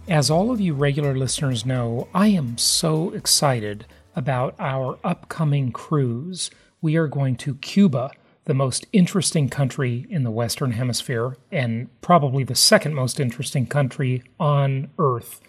As 0.07 0.29
all 0.29 0.51
of 0.51 0.59
you 0.59 0.73
regular 0.73 1.15
listeners 1.15 1.65
know, 1.65 2.07
I 2.13 2.27
am 2.27 2.57
so 2.57 3.11
excited 3.11 3.85
about 4.15 4.55
our 4.59 4.99
upcoming 5.03 5.71
cruise. 5.71 6.51
We 6.81 6.97
are 6.97 7.07
going 7.07 7.35
to 7.37 7.55
Cuba, 7.55 8.11
the 8.45 8.53
most 8.53 8.85
interesting 8.91 9.49
country 9.49 10.05
in 10.09 10.23
the 10.23 10.31
Western 10.31 10.71
Hemisphere, 10.71 11.37
and 11.51 11.89
probably 12.01 12.43
the 12.43 12.55
second 12.55 12.93
most 12.93 13.19
interesting 13.19 13.65
country 13.65 14.23
on 14.39 14.89
Earth. 14.99 15.39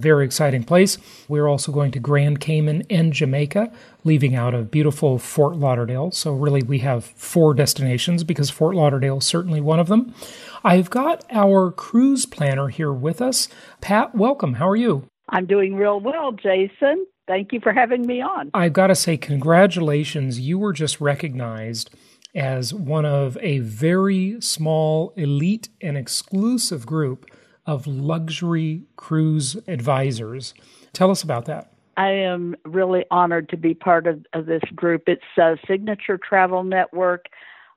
Very 0.00 0.24
exciting 0.24 0.64
place. 0.64 0.98
We're 1.28 1.48
also 1.48 1.72
going 1.72 1.92
to 1.92 2.00
Grand 2.00 2.40
Cayman 2.40 2.84
and 2.90 3.12
Jamaica, 3.12 3.72
leaving 4.02 4.34
out 4.34 4.54
of 4.54 4.70
beautiful 4.70 5.18
Fort 5.18 5.56
Lauderdale. 5.56 6.10
So, 6.10 6.32
really, 6.32 6.62
we 6.62 6.80
have 6.80 7.04
four 7.04 7.54
destinations 7.54 8.24
because 8.24 8.50
Fort 8.50 8.74
Lauderdale 8.74 9.18
is 9.18 9.24
certainly 9.24 9.60
one 9.60 9.80
of 9.80 9.88
them. 9.88 10.14
I've 10.62 10.90
got 10.90 11.24
our 11.30 11.70
cruise 11.70 12.26
planner 12.26 12.68
here 12.68 12.92
with 12.92 13.20
us. 13.20 13.48
Pat, 13.80 14.14
welcome. 14.14 14.54
How 14.54 14.68
are 14.68 14.76
you? 14.76 15.06
I'm 15.28 15.46
doing 15.46 15.74
real 15.74 16.00
well, 16.00 16.32
Jason. 16.32 17.06
Thank 17.26 17.52
you 17.52 17.60
for 17.60 17.72
having 17.72 18.06
me 18.06 18.20
on. 18.20 18.50
I've 18.52 18.74
got 18.74 18.88
to 18.88 18.94
say, 18.94 19.16
congratulations. 19.16 20.40
You 20.40 20.58
were 20.58 20.74
just 20.74 21.00
recognized 21.00 21.90
as 22.34 22.74
one 22.74 23.04
of 23.04 23.38
a 23.40 23.58
very 23.60 24.40
small, 24.40 25.12
elite, 25.16 25.68
and 25.80 25.96
exclusive 25.96 26.86
group 26.86 27.30
of 27.66 27.86
luxury 27.86 28.82
cruise 28.96 29.56
advisors. 29.66 30.54
Tell 30.92 31.10
us 31.10 31.22
about 31.22 31.46
that. 31.46 31.72
I 31.96 32.10
am 32.10 32.56
really 32.64 33.04
honored 33.10 33.48
to 33.50 33.56
be 33.56 33.74
part 33.74 34.06
of, 34.06 34.24
of 34.32 34.46
this 34.46 34.62
group. 34.74 35.04
It's 35.06 35.22
a 35.38 35.56
Signature 35.66 36.18
Travel 36.18 36.64
Network, 36.64 37.26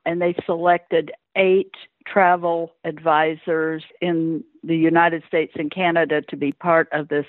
and 0.04 0.20
they 0.20 0.34
selected 0.44 1.12
eight 1.36 1.72
travel 2.06 2.72
advisors 2.84 3.84
in 4.00 4.42
the 4.64 4.76
United 4.76 5.22
States 5.28 5.52
and 5.56 5.70
Canada 5.70 6.22
to 6.28 6.36
be 6.36 6.52
part 6.52 6.88
of 6.92 7.08
this 7.08 7.26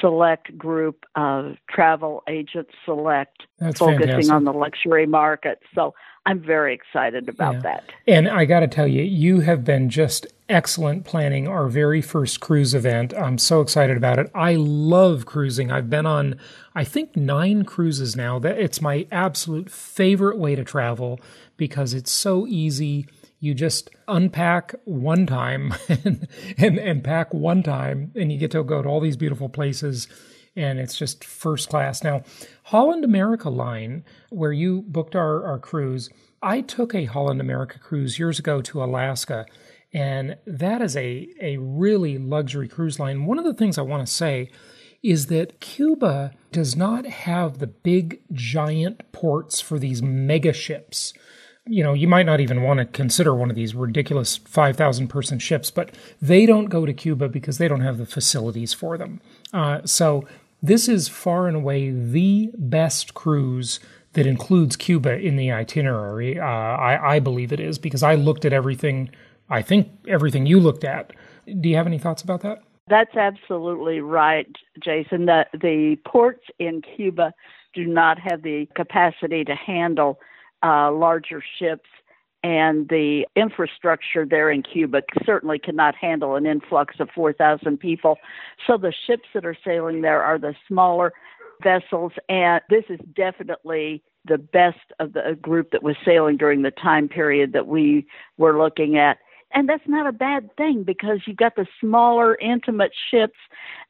select 0.00 0.56
group 0.56 1.04
of 1.16 1.56
travel 1.68 2.22
agents 2.28 2.70
select 2.84 3.44
That's 3.58 3.78
focusing 3.78 4.08
fantastic. 4.08 4.32
on 4.32 4.44
the 4.44 4.52
luxury 4.52 5.06
market. 5.06 5.60
So 5.74 5.94
I'm 6.26 6.40
very 6.40 6.74
excited 6.74 7.28
about 7.28 7.54
Yeah. 7.56 7.60
that. 7.62 7.84
And 8.06 8.28
I 8.28 8.44
got 8.44 8.60
to 8.60 8.68
tell 8.68 8.86
you, 8.86 9.02
you 9.02 9.40
have 9.40 9.64
been 9.64 9.88
just 9.88 10.26
excellent 10.48 11.04
planning 11.04 11.48
our 11.48 11.68
very 11.68 12.02
first 12.02 12.40
cruise 12.40 12.74
event. 12.74 13.14
I'm 13.14 13.38
so 13.38 13.60
excited 13.60 13.96
about 13.96 14.18
it. 14.18 14.30
I 14.34 14.54
love 14.56 15.24
cruising. 15.24 15.70
I've 15.72 15.88
been 15.88 16.06
on, 16.06 16.36
I 16.74 16.84
think, 16.84 17.16
nine 17.16 17.64
cruises 17.64 18.16
now. 18.16 18.38
That 18.38 18.58
it's 18.58 18.80
my 18.82 19.06
absolute 19.10 19.70
favorite 19.70 20.38
way 20.38 20.54
to 20.56 20.64
travel 20.64 21.20
because 21.56 21.94
it's 21.94 22.12
so 22.12 22.46
easy. 22.46 23.06
You 23.38 23.54
just 23.54 23.88
unpack 24.06 24.74
one 24.84 25.24
time 25.26 25.72
and, 25.88 26.28
and, 26.58 26.78
and 26.78 27.02
pack 27.02 27.32
one 27.32 27.62
time, 27.62 28.12
and 28.14 28.30
you 28.30 28.36
get 28.38 28.50
to 28.50 28.62
go 28.62 28.82
to 28.82 28.88
all 28.88 29.00
these 29.00 29.16
beautiful 29.16 29.48
places 29.48 30.06
and 30.56 30.78
it's 30.78 30.96
just 30.96 31.24
first 31.24 31.68
class. 31.68 32.02
Now, 32.02 32.22
Holland 32.64 33.04
America 33.04 33.48
Line, 33.48 34.04
where 34.30 34.52
you 34.52 34.82
booked 34.86 35.14
our, 35.14 35.44
our 35.44 35.58
cruise, 35.58 36.10
I 36.42 36.60
took 36.60 36.94
a 36.94 37.04
Holland 37.04 37.40
America 37.40 37.78
cruise 37.78 38.18
years 38.18 38.38
ago 38.38 38.60
to 38.62 38.82
Alaska, 38.82 39.46
and 39.92 40.36
that 40.46 40.80
is 40.82 40.96
a, 40.96 41.28
a 41.40 41.56
really 41.58 42.18
luxury 42.18 42.68
cruise 42.68 42.98
line. 42.98 43.26
One 43.26 43.38
of 43.38 43.44
the 43.44 43.54
things 43.54 43.78
I 43.78 43.82
want 43.82 44.06
to 44.06 44.12
say 44.12 44.50
is 45.02 45.26
that 45.26 45.60
Cuba 45.60 46.32
does 46.52 46.76
not 46.76 47.06
have 47.06 47.58
the 47.58 47.66
big 47.66 48.20
giant 48.32 49.12
ports 49.12 49.60
for 49.60 49.78
these 49.78 50.02
mega 50.02 50.52
ships 50.52 51.14
you 51.66 51.84
know, 51.84 51.92
you 51.92 52.08
might 52.08 52.26
not 52.26 52.40
even 52.40 52.62
want 52.62 52.78
to 52.78 52.84
consider 52.84 53.34
one 53.34 53.50
of 53.50 53.56
these 53.56 53.74
ridiculous 53.74 54.36
5,000 54.38 55.08
person 55.08 55.38
ships, 55.38 55.70
but 55.70 55.94
they 56.20 56.46
don't 56.46 56.66
go 56.66 56.84
to 56.84 56.92
Cuba 56.92 57.28
because 57.28 57.58
they 57.58 57.68
don't 57.68 57.82
have 57.82 57.98
the 57.98 58.06
facilities 58.06 58.72
for 58.72 58.96
them. 58.96 59.20
Uh, 59.52 59.80
so 59.84 60.24
this 60.62 60.88
is 60.88 61.08
far 61.08 61.46
and 61.46 61.56
away 61.56 61.90
the 61.90 62.50
best 62.56 63.14
cruise 63.14 63.80
that 64.12 64.26
includes 64.26 64.76
Cuba 64.76 65.18
in 65.18 65.36
the 65.36 65.52
itinerary. 65.52 66.38
Uh, 66.38 66.44
I, 66.44 67.16
I 67.16 67.18
believe 67.20 67.52
it 67.52 67.60
is 67.60 67.78
because 67.78 68.02
I 68.02 68.14
looked 68.14 68.44
at 68.44 68.52
everything, 68.52 69.10
I 69.48 69.62
think 69.62 69.88
everything 70.08 70.46
you 70.46 70.58
looked 70.60 70.84
at. 70.84 71.12
Do 71.60 71.68
you 71.68 71.76
have 71.76 71.86
any 71.86 71.98
thoughts 71.98 72.22
about 72.22 72.40
that? 72.42 72.62
That's 72.88 73.16
absolutely 73.16 74.00
right, 74.00 74.48
Jason. 74.82 75.26
The, 75.26 75.46
the 75.52 75.96
ports 76.04 76.44
in 76.58 76.82
Cuba 76.96 77.32
do 77.72 77.86
not 77.86 78.18
have 78.18 78.42
the 78.42 78.66
capacity 78.74 79.44
to 79.44 79.54
handle 79.54 80.18
uh, 80.64 80.90
larger 80.90 81.42
ships, 81.58 81.88
and 82.42 82.88
the 82.88 83.26
infrastructure 83.36 84.24
there 84.24 84.50
in 84.50 84.62
Cuba 84.62 85.02
certainly 85.24 85.58
cannot 85.58 85.94
handle 85.94 86.36
an 86.36 86.46
influx 86.46 86.94
of 86.98 87.08
4,000 87.14 87.78
people. 87.78 88.18
So 88.66 88.76
the 88.76 88.94
ships 89.06 89.28
that 89.34 89.44
are 89.44 89.56
sailing 89.64 90.00
there 90.00 90.22
are 90.22 90.38
the 90.38 90.54
smaller 90.66 91.12
vessels, 91.62 92.12
and 92.28 92.62
this 92.70 92.84
is 92.88 92.98
definitely 93.14 94.02
the 94.24 94.38
best 94.38 94.78
of 94.98 95.12
the 95.12 95.38
group 95.40 95.70
that 95.72 95.82
was 95.82 95.96
sailing 96.04 96.36
during 96.36 96.62
the 96.62 96.70
time 96.70 97.08
period 97.08 97.52
that 97.52 97.66
we 97.66 98.06
were 98.38 98.58
looking 98.58 98.96
at. 98.96 99.18
And 99.52 99.68
that's 99.68 99.86
not 99.86 100.06
a 100.06 100.12
bad 100.12 100.54
thing 100.56 100.84
because 100.84 101.20
you've 101.26 101.36
got 101.36 101.56
the 101.56 101.66
smaller, 101.80 102.36
intimate 102.36 102.92
ships. 103.10 103.38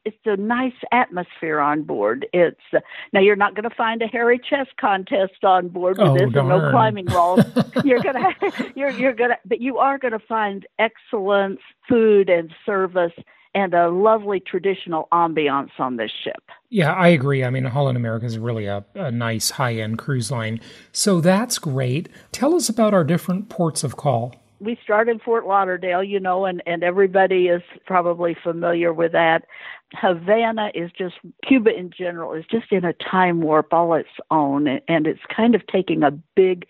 It's 0.05 0.17
a 0.25 0.35
nice 0.35 0.73
atmosphere 0.91 1.59
on 1.59 1.83
board. 1.83 2.25
It's 2.33 2.59
uh, 2.73 2.79
now 3.13 3.19
you're 3.19 3.35
not 3.35 3.53
going 3.53 3.69
to 3.69 3.75
find 3.75 4.01
a 4.01 4.07
hairy 4.07 4.39
chess 4.39 4.67
contest 4.79 5.43
on 5.43 5.67
board 5.67 5.97
with 5.99 6.07
oh, 6.07 6.13
this, 6.13 6.33
darn. 6.33 6.51
and 6.51 6.63
no 6.63 6.71
climbing 6.71 7.05
walls. 7.09 7.45
you're 7.83 8.01
gonna, 8.01 8.29
you're 8.75 8.89
you're 8.89 9.13
gonna, 9.13 9.37
but 9.45 9.61
you 9.61 9.77
are 9.77 9.99
going 9.99 10.13
to 10.13 10.19
find 10.19 10.65
excellent 10.79 11.59
food 11.87 12.29
and 12.29 12.51
service 12.65 13.13
and 13.53 13.73
a 13.73 13.89
lovely 13.89 14.39
traditional 14.39 15.07
ambiance 15.11 15.71
on 15.77 15.97
this 15.97 16.11
ship. 16.23 16.41
Yeah, 16.69 16.93
I 16.93 17.09
agree. 17.09 17.43
I 17.43 17.49
mean, 17.49 17.65
Holland 17.65 17.97
America 17.97 18.25
is 18.25 18.37
really 18.37 18.65
a, 18.65 18.85
a 18.95 19.11
nice 19.11 19.51
high 19.51 19.75
end 19.75 19.97
cruise 19.97 20.31
line. 20.31 20.61
So 20.91 21.19
that's 21.19 21.59
great. 21.59 22.09
Tell 22.31 22.55
us 22.55 22.69
about 22.69 22.93
our 22.93 23.03
different 23.03 23.49
ports 23.49 23.83
of 23.83 23.97
call. 23.97 24.35
We 24.61 24.77
start 24.83 25.09
in 25.09 25.19
Fort 25.19 25.45
Lauderdale, 25.45 26.03
you 26.03 26.19
know, 26.19 26.45
and, 26.45 26.61
and 26.65 26.83
everybody 26.83 27.47
is 27.47 27.63
probably 27.85 28.35
familiar 28.41 28.93
with 28.93 29.11
that. 29.13 29.45
Havana 29.93 30.69
is 30.75 30.91
just, 30.95 31.15
Cuba 31.47 31.75
in 31.75 31.91
general 31.95 32.33
is 32.33 32.45
just 32.49 32.71
in 32.71 32.85
a 32.85 32.93
time 32.93 33.41
warp 33.41 33.73
all 33.73 33.93
its 33.95 34.09
own, 34.29 34.67
and 34.87 35.07
it's 35.07 35.21
kind 35.35 35.55
of 35.55 35.65
taking 35.67 36.03
a 36.03 36.11
big 36.11 36.65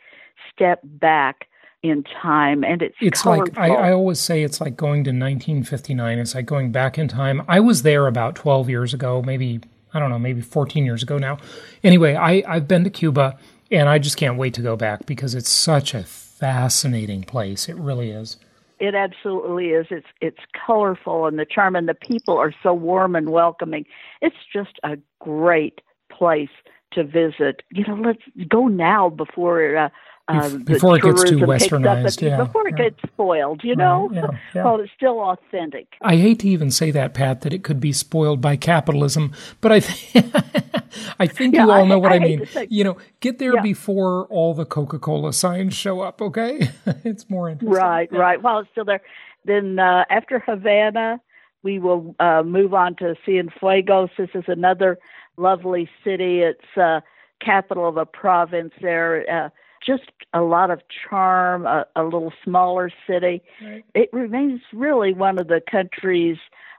step 0.53 0.79
back 0.83 1.47
in 1.83 2.03
time 2.03 2.63
and 2.63 2.83
it's 2.83 2.95
it's 3.01 3.23
colorful. 3.23 3.45
like 3.55 3.57
I, 3.57 3.73
I, 3.73 3.91
always 3.91 4.19
say 4.19 4.43
it's 4.43 4.61
like 4.61 4.77
going 4.77 5.03
to 5.05 5.09
1959 5.09 6.19
it's 6.19 6.35
like 6.35 6.45
going 6.45 6.71
back 6.71 6.99
in 6.99 7.07
time 7.07 7.41
i 7.47 7.59
was 7.59 7.81
there 7.81 8.05
about 8.05 8.35
12 8.35 8.69
years 8.69 8.93
ago 8.93 9.23
maybe 9.23 9.61
i 9.91 9.99
don't 9.99 10.11
know 10.11 10.19
maybe 10.19 10.41
14 10.41 10.85
years 10.85 11.01
ago 11.01 11.17
now 11.17 11.39
anyway 11.83 12.13
I, 12.13 12.43
i've 12.47 12.67
been 12.67 12.83
to 12.83 12.91
cuba 12.91 13.35
and 13.71 13.89
i 13.89 13.97
just 13.97 14.15
can't 14.15 14.37
wait 14.37 14.53
to 14.55 14.61
go 14.61 14.75
back 14.75 15.07
because 15.07 15.33
it's 15.33 15.49
such 15.49 15.95
a 15.95 16.03
fascinating 16.41 17.21
place. 17.21 17.69
It 17.69 17.75
really 17.75 18.09
is. 18.09 18.37
It 18.79 18.95
absolutely 18.95 19.67
is. 19.69 19.85
It's 19.91 20.07
it's 20.21 20.39
colorful 20.65 21.27
and 21.27 21.37
the 21.37 21.45
charm 21.45 21.75
and 21.75 21.87
the 21.87 21.93
people 21.93 22.35
are 22.35 22.51
so 22.63 22.73
warm 22.73 23.15
and 23.15 23.29
welcoming. 23.29 23.85
It's 24.23 24.43
just 24.51 24.79
a 24.83 24.97
great 25.19 25.81
place 26.11 26.49
to 26.93 27.03
visit. 27.03 27.61
You 27.71 27.85
know 27.87 27.93
let's 27.93 28.23
go 28.49 28.67
now 28.67 29.09
before 29.09 29.77
uh, 29.77 29.89
uh, 30.27 30.57
before 30.57 30.95
it 30.95 31.03
gets 31.03 31.23
too 31.23 31.37
westernized, 31.37 32.21
yeah, 32.21 32.43
before 32.43 32.67
it 32.67 32.75
gets 32.75 32.97
spoiled, 33.03 33.61
you 33.63 33.75
know. 33.75 34.09
Right, 34.09 34.23
yeah, 34.23 34.39
yeah. 34.55 34.63
Well, 34.63 34.79
it's 34.79 34.91
still 34.95 35.19
authentic. 35.19 35.87
I 36.01 36.15
hate 36.17 36.39
to 36.39 36.47
even 36.47 36.71
say 36.71 36.91
that, 36.91 37.13
Pat, 37.13 37.41
that 37.41 37.53
it 37.53 37.63
could 37.63 37.79
be 37.79 37.91
spoiled 37.91 38.41
by 38.41 38.55
capitalism, 38.55 39.33
but 39.59 39.71
I, 39.71 39.79
th- 39.79 40.25
I 41.19 41.27
think 41.27 41.55
yeah, 41.55 41.65
you 41.65 41.71
all 41.71 41.83
I, 41.83 41.87
know 41.87 41.99
what 41.99 42.11
I, 42.11 42.15
I 42.15 42.19
mean. 42.19 42.45
Say, 42.47 42.67
you 42.69 42.83
know, 42.83 42.97
get 43.19 43.39
there 43.39 43.61
before 43.61 44.25
all 44.27 44.53
the 44.53 44.65
Coca 44.65 44.99
Cola 44.99 45.33
signs 45.33 45.73
show 45.73 46.01
up. 46.01 46.21
Okay, 46.21 46.69
it's 47.03 47.29
more 47.29 47.49
interesting. 47.49 47.77
Right, 47.77 48.11
right. 48.11 48.41
While 48.41 48.59
it's 48.59 48.69
still 48.71 48.85
there, 48.85 49.01
then 49.45 49.79
uh, 49.79 50.05
after 50.09 50.39
Havana, 50.39 51.19
we 51.63 51.79
will 51.79 52.15
uh, 52.19 52.43
move 52.43 52.73
on 52.73 52.95
to 52.97 53.15
Cienfuegos. 53.25 54.09
This 54.17 54.29
is 54.33 54.45
another 54.47 54.97
lovely 55.37 55.89
city. 56.03 56.41
It's 56.41 56.77
uh, 56.77 57.01
capital 57.43 57.87
of 57.87 57.97
a 57.97 58.05
province 58.05 58.73
there. 58.81 59.25
Uh, 59.29 59.49
just 59.85 60.03
a 60.33 60.41
lot 60.41 60.71
of 60.71 60.81
charm, 61.09 61.65
a, 61.65 61.85
a 61.95 62.03
little 62.03 62.33
smaller 62.43 62.91
city. 63.07 63.41
Right. 63.63 63.83
It 63.93 64.09
remains 64.13 64.61
really 64.73 65.13
one 65.13 65.39
of 65.39 65.47
the 65.47 65.61
country's 65.69 66.37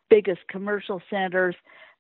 biggest 0.09 0.41
commercial 0.49 1.03
centers, 1.11 1.55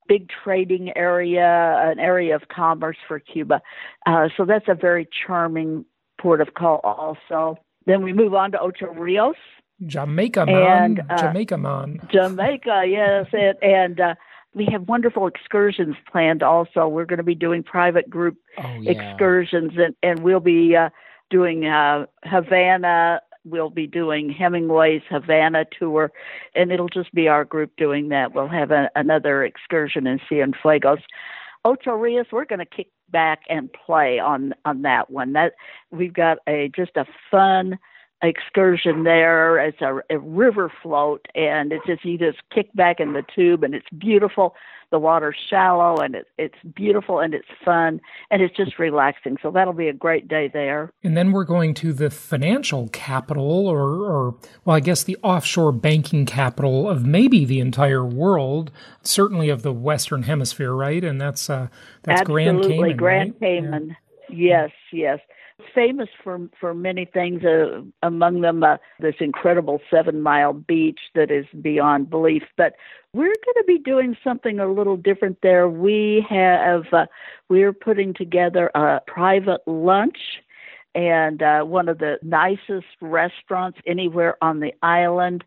big 0.09 0.29
trading 0.29 0.92
area, 0.96 1.81
an 1.85 1.98
area 1.98 2.35
of 2.35 2.48
commerce 2.48 2.98
for 3.07 3.18
Cuba. 3.18 3.62
Uh, 4.07 4.29
so 4.37 4.44
that's 4.44 4.66
a 4.68 4.74
very 4.74 5.09
charming 5.26 5.85
port 6.20 6.40
of 6.40 6.55
call 6.55 6.81
also. 6.85 7.59
Then 7.87 8.03
we 8.03 8.12
move 8.12 8.35
on 8.35 8.53
to 8.53 8.61
Ocho 8.61 8.92
Rios. 8.92 9.37
Jamaica 9.85 10.46
man, 10.46 10.98
and, 11.00 11.03
uh, 11.11 11.16
Jamaica 11.18 11.59
man. 11.59 12.00
Jamaica, 12.12 12.85
yes, 12.87 13.26
and, 13.33 13.57
and 13.62 14.00
uh, 14.00 14.14
we 14.54 14.66
have 14.70 14.88
wonderful 14.88 15.26
excursions 15.26 15.96
planned 16.10 16.42
also. 16.42 16.86
We're 16.86 17.06
going 17.06 17.18
to 17.18 17.24
be 17.24 17.34
doing 17.34 17.62
private 17.62 18.08
group 18.10 18.36
oh, 18.58 18.76
yeah. 18.80 18.90
excursions 18.90 19.72
and, 19.76 19.94
and 20.02 20.22
we'll 20.22 20.40
be 20.40 20.76
uh, 20.76 20.90
doing 21.30 21.66
uh, 21.66 22.06
Havana. 22.24 23.20
We'll 23.44 23.70
be 23.70 23.86
doing 23.86 24.30
Hemingway's 24.30 25.02
Havana 25.10 25.64
tour, 25.76 26.12
and 26.54 26.70
it'll 26.70 26.88
just 26.88 27.12
be 27.12 27.26
our 27.26 27.44
group 27.44 27.72
doing 27.76 28.10
that. 28.10 28.34
We'll 28.34 28.46
have 28.48 28.70
a, 28.70 28.88
another 28.94 29.42
excursion 29.42 30.06
in 30.06 30.20
Cienfuegos. 30.30 31.00
Ocho 31.64 31.92
Rios, 31.92 32.26
we're 32.30 32.44
going 32.44 32.60
to 32.60 32.64
kick 32.66 32.88
back 33.10 33.40
and 33.48 33.68
play 33.72 34.20
on 34.20 34.54
on 34.64 34.82
that 34.82 35.10
one. 35.10 35.32
That 35.32 35.54
we've 35.90 36.14
got 36.14 36.38
a 36.48 36.70
just 36.74 36.96
a 36.96 37.04
fun 37.30 37.78
excursion 38.22 39.04
there. 39.04 39.58
It's 39.58 39.80
a, 39.80 40.00
a 40.11 40.18
river 40.18 40.72
float, 40.82 41.26
and 41.35 41.72
it's 41.72 41.87
just 41.87 42.04
you 42.04 42.18
just 42.18 42.38
kick 42.54 42.72
back 42.74 43.00
in 43.00 43.12
the 43.12 43.22
tube, 43.35 43.64
and 43.64 43.74
it's 43.74 43.87
beautiful. 43.98 44.54
The 44.90 44.98
water's 44.98 45.37
shallow, 45.48 45.96
and 45.96 46.14
it's 46.14 46.28
it's 46.38 46.74
beautiful, 46.74 47.18
and 47.18 47.35
it's 47.35 47.48
fun, 47.64 48.00
and 48.30 48.42
it's 48.42 48.56
just 48.56 48.78
relaxing. 48.78 49.38
So 49.42 49.50
that'll 49.50 49.72
be 49.72 49.88
a 49.88 49.92
great 49.92 50.28
day 50.28 50.50
there. 50.52 50.92
And 51.02 51.16
then 51.16 51.32
we're 51.32 51.44
going 51.44 51.74
to 51.74 51.92
the 51.92 52.11
financial 52.11 52.88
capital, 52.88 53.66
or, 53.66 53.80
or 53.80 54.35
well, 54.64 54.76
I 54.76 54.80
guess 54.80 55.02
the 55.02 55.16
offshore 55.22 55.72
banking 55.72 56.26
capital 56.26 56.88
of 56.88 57.04
maybe 57.04 57.44
the 57.44 57.58
entire 57.58 58.04
world, 58.04 58.70
certainly 59.02 59.48
of 59.48 59.62
the 59.62 59.72
Western 59.72 60.24
Hemisphere, 60.24 60.74
right? 60.74 61.02
And 61.02 61.20
that's 61.20 61.50
uh, 61.50 61.68
that's 62.02 62.20
Absolutely. 62.20 62.44
Grand 62.44 62.62
Cayman. 62.62 62.96
Grand 62.96 63.30
right? 63.30 63.40
Cayman. 63.40 63.88
Yeah. 63.88 63.96
Yes, 64.35 64.70
yes 64.92 65.18
famous 65.74 66.08
for 66.22 66.48
for 66.58 66.74
many 66.74 67.04
things. 67.04 67.44
Uh, 67.44 67.82
among 68.02 68.40
them, 68.40 68.62
uh, 68.62 68.76
this 69.00 69.14
incredible 69.20 69.80
seven 69.90 70.20
mile 70.20 70.52
beach 70.52 71.00
that 71.14 71.30
is 71.30 71.46
beyond 71.60 72.10
belief. 72.10 72.42
But 72.56 72.74
we're 73.12 73.26
going 73.26 73.56
to 73.56 73.64
be 73.66 73.78
doing 73.78 74.16
something 74.24 74.58
a 74.58 74.70
little 74.70 74.96
different 74.96 75.38
there. 75.42 75.68
We 75.68 76.24
have 76.28 76.84
uh, 76.92 77.06
we're 77.48 77.72
putting 77.72 78.14
together 78.14 78.70
a 78.74 79.00
private 79.06 79.60
lunch 79.66 80.18
and 80.94 81.42
uh, 81.42 81.62
one 81.62 81.88
of 81.88 81.98
the 81.98 82.18
nicest 82.22 82.86
restaurants 83.00 83.78
anywhere 83.86 84.36
on 84.42 84.60
the 84.60 84.74
island. 84.82 85.44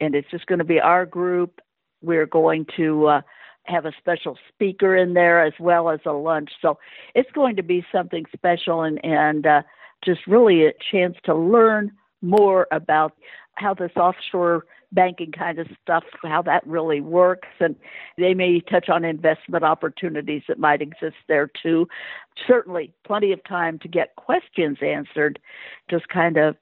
And 0.00 0.14
it's 0.14 0.30
just 0.30 0.46
going 0.46 0.58
to 0.58 0.64
be 0.64 0.80
our 0.80 1.06
group. 1.06 1.60
We're 2.02 2.26
going 2.26 2.66
to 2.76 3.06
uh, 3.06 3.20
have 3.66 3.86
a 3.86 3.92
special 3.98 4.38
speaker 4.48 4.96
in 4.96 5.14
there 5.14 5.44
as 5.44 5.52
well 5.58 5.90
as 5.90 6.00
a 6.06 6.12
lunch. 6.12 6.50
So 6.60 6.78
it's 7.14 7.30
going 7.32 7.56
to 7.56 7.62
be 7.62 7.84
something 7.92 8.24
special 8.34 8.82
and 8.82 9.04
and 9.04 9.46
uh, 9.46 9.62
just 10.04 10.26
really 10.26 10.66
a 10.66 10.72
chance 10.90 11.16
to 11.24 11.34
learn 11.34 11.92
more 12.22 12.66
about 12.70 13.14
how 13.54 13.74
this 13.74 13.92
offshore 13.96 14.66
banking 14.92 15.32
kind 15.32 15.58
of 15.58 15.66
stuff, 15.82 16.04
how 16.22 16.42
that 16.42 16.66
really 16.66 17.00
works, 17.00 17.48
and 17.60 17.74
they 18.16 18.34
may 18.34 18.60
touch 18.60 18.88
on 18.88 19.04
investment 19.04 19.64
opportunities 19.64 20.42
that 20.48 20.58
might 20.58 20.80
exist 20.80 21.16
there 21.28 21.50
too. 21.62 21.88
Certainly, 22.46 22.92
plenty 23.04 23.32
of 23.32 23.42
time 23.44 23.78
to 23.80 23.88
get 23.88 24.16
questions 24.16 24.78
answered. 24.82 25.38
Just 25.90 26.08
kind 26.08 26.36
of 26.36 26.56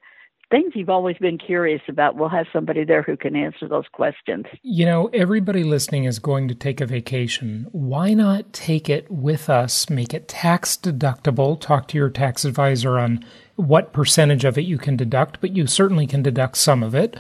things 0.55 0.73
you've 0.77 0.89
always 0.89 1.17
been 1.19 1.37
curious 1.37 1.83
about. 1.89 2.15
We'll 2.15 2.29
have 2.29 2.47
somebody 2.53 2.85
there 2.85 3.03
who 3.03 3.17
can 3.17 3.35
answer 3.35 3.67
those 3.67 3.87
questions. 3.93 4.45
You 4.63 4.87
know, 4.87 5.11
everybody 5.13 5.65
listening 5.65 6.05
is 6.05 6.21
going 6.21 6.47
to 6.47 6.55
take 6.55 6.81
a 6.81 6.87
vacation. 6.87 7.67
Why 7.73 8.15
not 8.15 8.53
take 8.53 8.89
it 8.89 9.11
with 9.11 9.51
us? 9.51 9.91
Make 9.91 10.15
it 10.15 10.29
tax 10.29 10.77
deductible. 10.77 11.61
Talk 11.61 11.89
to 11.89 11.99
your 11.99 12.09
tax 12.09 12.45
advisor 12.45 13.01
on 13.01 13.25
what 13.57 13.93
percentage 13.93 14.45
of 14.45 14.57
it 14.57 14.63
you 14.63 14.79
can 14.79 14.97
deduct, 14.97 15.41
but 15.41 15.57
you 15.57 15.67
certainly 15.67 16.07
can 16.07 16.23
deduct 16.23 16.57
some 16.57 16.85
of 16.85 16.95
it. 16.95 17.17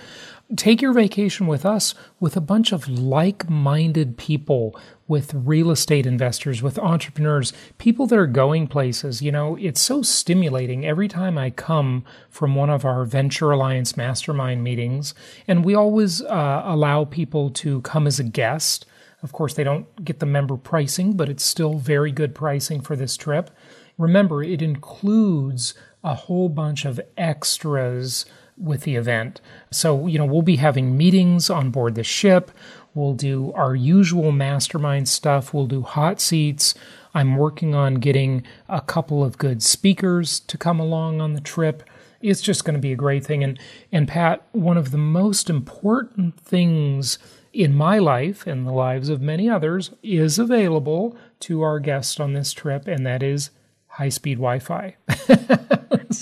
Take 0.57 0.83
your 0.83 0.93
vacation 0.93 1.47
with 1.47 1.65
us 1.65 1.95
with 2.21 2.37
a 2.37 2.41
bunch 2.41 2.71
of 2.71 2.87
like 2.87 3.49
minded 3.49 4.19
people, 4.19 4.79
with 5.09 5.33
real 5.33 5.71
estate 5.71 6.05
investors, 6.05 6.63
with 6.63 6.79
entrepreneurs, 6.79 7.55
people 7.79 8.07
that 8.07 8.19
are 8.19 8.27
going 8.27 8.67
places. 8.67 9.23
You 9.23 9.33
know, 9.33 9.57
it's 9.57 9.81
so 9.81 10.03
stimulating 10.03 10.85
every 10.85 11.09
time 11.09 11.39
I 11.39 11.49
come 11.49 12.05
from 12.29 12.55
one 12.55 12.69
of 12.69 12.85
our 12.85 13.07
Venture 13.07 13.53
Alliance 13.53 13.97
mastermind 13.97 14.63
meetings. 14.63 15.15
And 15.49 15.65
we 15.65 15.75
always 15.75 16.21
uh, 16.21 16.63
allow 16.65 17.07
people 17.07 17.49
to 17.51 17.81
come 17.81 18.07
as 18.07 18.21
a 18.21 18.25
guest. 18.25 18.85
Of 19.23 19.33
course, 19.33 19.55
they 19.55 19.65
don't 19.65 20.05
get 20.05 20.21
the 20.21 20.27
member 20.27 20.59
pricing, 20.59 21.17
but 21.17 21.31
it's 21.31 21.45
still 21.45 21.79
very 21.79 22.13
good 22.13 22.35
pricing 22.35 22.83
for 22.83 22.97
this 22.97 23.17
trip. 23.17 23.51
Remember, 23.97 24.43
it 24.43 24.61
includes 24.61 25.73
a 26.03 26.15
whole 26.15 26.51
bunch 26.51 26.85
of 26.85 27.01
extras 27.17 28.27
with 28.57 28.83
the 28.83 28.97
event. 28.97 29.41
So, 29.71 30.07
you 30.07 30.19
know, 30.19 30.25
we'll 30.25 30.43
be 30.43 30.57
having 30.57 30.97
meetings 30.97 31.51
on 31.51 31.71
board 31.71 31.95
the 31.95 32.05
ship. 32.05 32.51
We'll 32.95 33.15
do 33.15 33.53
our 33.55 33.75
usual 33.75 34.33
mastermind 34.33 35.09
stuff. 35.09 35.53
We'll 35.53 35.67
do 35.67 35.83
hot 35.83 36.21
seats. 36.21 36.75
I'm 37.15 37.37
working 37.37 37.75
on 37.75 37.97
getting 37.97 38.45
a 38.69 38.81
couple 38.81 39.25
of 39.25 39.39
good 39.39 39.63
speakers 39.63 40.41
to 40.41 40.59
come 40.59 40.81
along 40.81 41.21
on 41.21 41.35
the 41.35 41.41
trip. 41.41 41.83
It's 42.21 42.41
just 42.41 42.65
going 42.65 42.75
to 42.75 42.81
be 42.81 42.93
a 42.93 42.97
great 42.97 43.25
thing. 43.25 43.45
And, 43.45 43.59
and 43.93 44.09
Pat, 44.09 44.47
one 44.53 44.77
of 44.77 44.91
the 44.91 44.99
most 44.99 45.51
important 45.51 46.41
things 46.41 47.19
in 47.53 47.73
my 47.73 47.99
life 47.99 48.47
and 48.47 48.67
the 48.67 48.73
lives 48.73 49.09
of 49.09 49.21
many 49.21 49.49
others 49.49 49.93
is 50.03 50.39
available 50.39 51.17
to 51.41 51.63
our 51.63 51.79
guests 51.79 52.19
on 52.19 52.33
this 52.33 52.53
trip, 52.53 52.89
and 52.89 53.07
that 53.07 53.23
is 53.23 53.51
high 53.95 54.09
speed 54.09 54.39
Wi 54.39 54.59
Fi. 54.59 54.97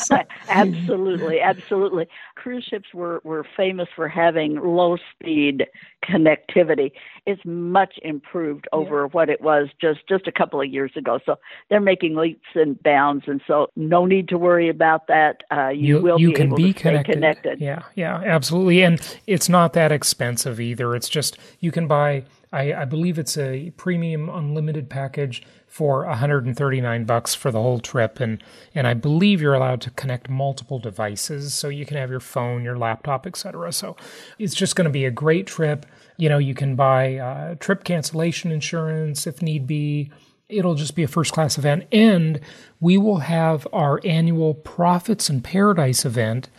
absolutely, 0.49 1.41
absolutely. 1.41 2.07
Cruise 2.35 2.65
ships 2.69 2.93
were, 2.93 3.21
were 3.25 3.47
famous 3.57 3.89
for 3.95 4.09
having 4.09 4.57
low 4.57 4.99
speed 5.13 5.67
connectivity. 6.05 6.93
It's 7.27 7.41
much 7.45 7.95
improved 8.03 8.69
over 8.73 9.03
yeah. 9.03 9.09
what 9.13 9.31
it 9.31 9.41
was 9.41 9.69
just, 9.81 10.01
just 10.09 10.27
a 10.27 10.33
couple 10.33 10.61
of 10.61 10.69
years 10.69 10.93
ago. 10.97 11.19
So 11.25 11.37
they're 11.71 11.81
making 11.81 12.17
leaps 12.17 12.49
and 12.55 12.81
bounds, 12.83 13.25
and 13.27 13.41
so 13.47 13.69
no 13.77 14.05
need 14.05 14.29
to 14.29 14.39
worry 14.39 14.69
about 14.69 15.07
that. 15.07 15.43
Uh, 15.51 15.69
you, 15.69 15.97
you, 15.97 16.03
will 16.03 16.21
you 16.21 16.29
be 16.29 16.35
can 16.35 16.47
able 16.49 16.57
be 16.57 16.73
to 16.73 16.79
connected. 16.79 17.13
connected. 17.13 17.61
Yeah, 17.61 17.83
yeah, 17.95 18.17
absolutely. 18.17 18.83
And 18.83 19.01
it's 19.27 19.49
not 19.49 19.73
that 19.75 19.93
expensive 19.93 20.61
either. 20.61 20.95
It's 20.95 21.09
just 21.09 21.39
you 21.61 21.73
can 21.73 21.87
buy. 21.87 22.25
I, 22.53 22.75
I 22.75 22.85
believe 22.85 23.19
it's 23.19 23.39
a 23.39 23.71
premium 23.77 24.29
unlimited 24.29 24.91
package 24.91 25.43
for 25.67 26.05
139 26.05 27.05
bucks 27.05 27.35
for 27.35 27.51
the 27.51 27.61
whole 27.61 27.81
trip 27.81 28.21
and 28.21 28.43
and 28.75 28.87
I 28.87 28.95
believe 28.95 29.41
you're 29.41 29.55
allowed 29.55 29.81
to 29.83 29.91
connect 29.91 30.29
multiple 30.29 30.79
devices 30.79 31.55
so 31.55 31.69
you 31.69 31.87
can 31.87 31.97
have 31.97 32.11
your 32.11 32.21
phone, 32.21 32.63
your 32.63 32.77
laptop, 32.77 33.27
etc. 33.27 33.73
So 33.73 33.97
it's 34.39 34.55
just 34.55 34.77
going 34.77 34.85
to 34.85 34.91
be 34.91 35.07
a 35.07 35.11
great 35.11 35.47
trip. 35.47 35.87
You 36.19 36.29
know, 36.29 36.39
you 36.39 36.55
can 36.55 36.77
buy 36.77 37.17
uh, 37.17 37.55
trip 37.55 37.85
cancellation 37.85 38.53
insurance 38.53 39.27
if 39.27 39.41
need 39.41 39.67
be. 39.67 40.11
It'll 40.49 40.75
just 40.75 40.95
be 40.95 41.03
a 41.03 41.09
first 41.09 41.33
class 41.33 41.57
event 41.57 41.87
and 41.91 42.39
we 42.79 42.99
will 42.99 43.19
have 43.19 43.67
our 43.73 43.99
annual 44.05 44.53
Profits 44.53 45.31
in 45.31 45.41
Paradise 45.41 46.05
event 46.05 46.51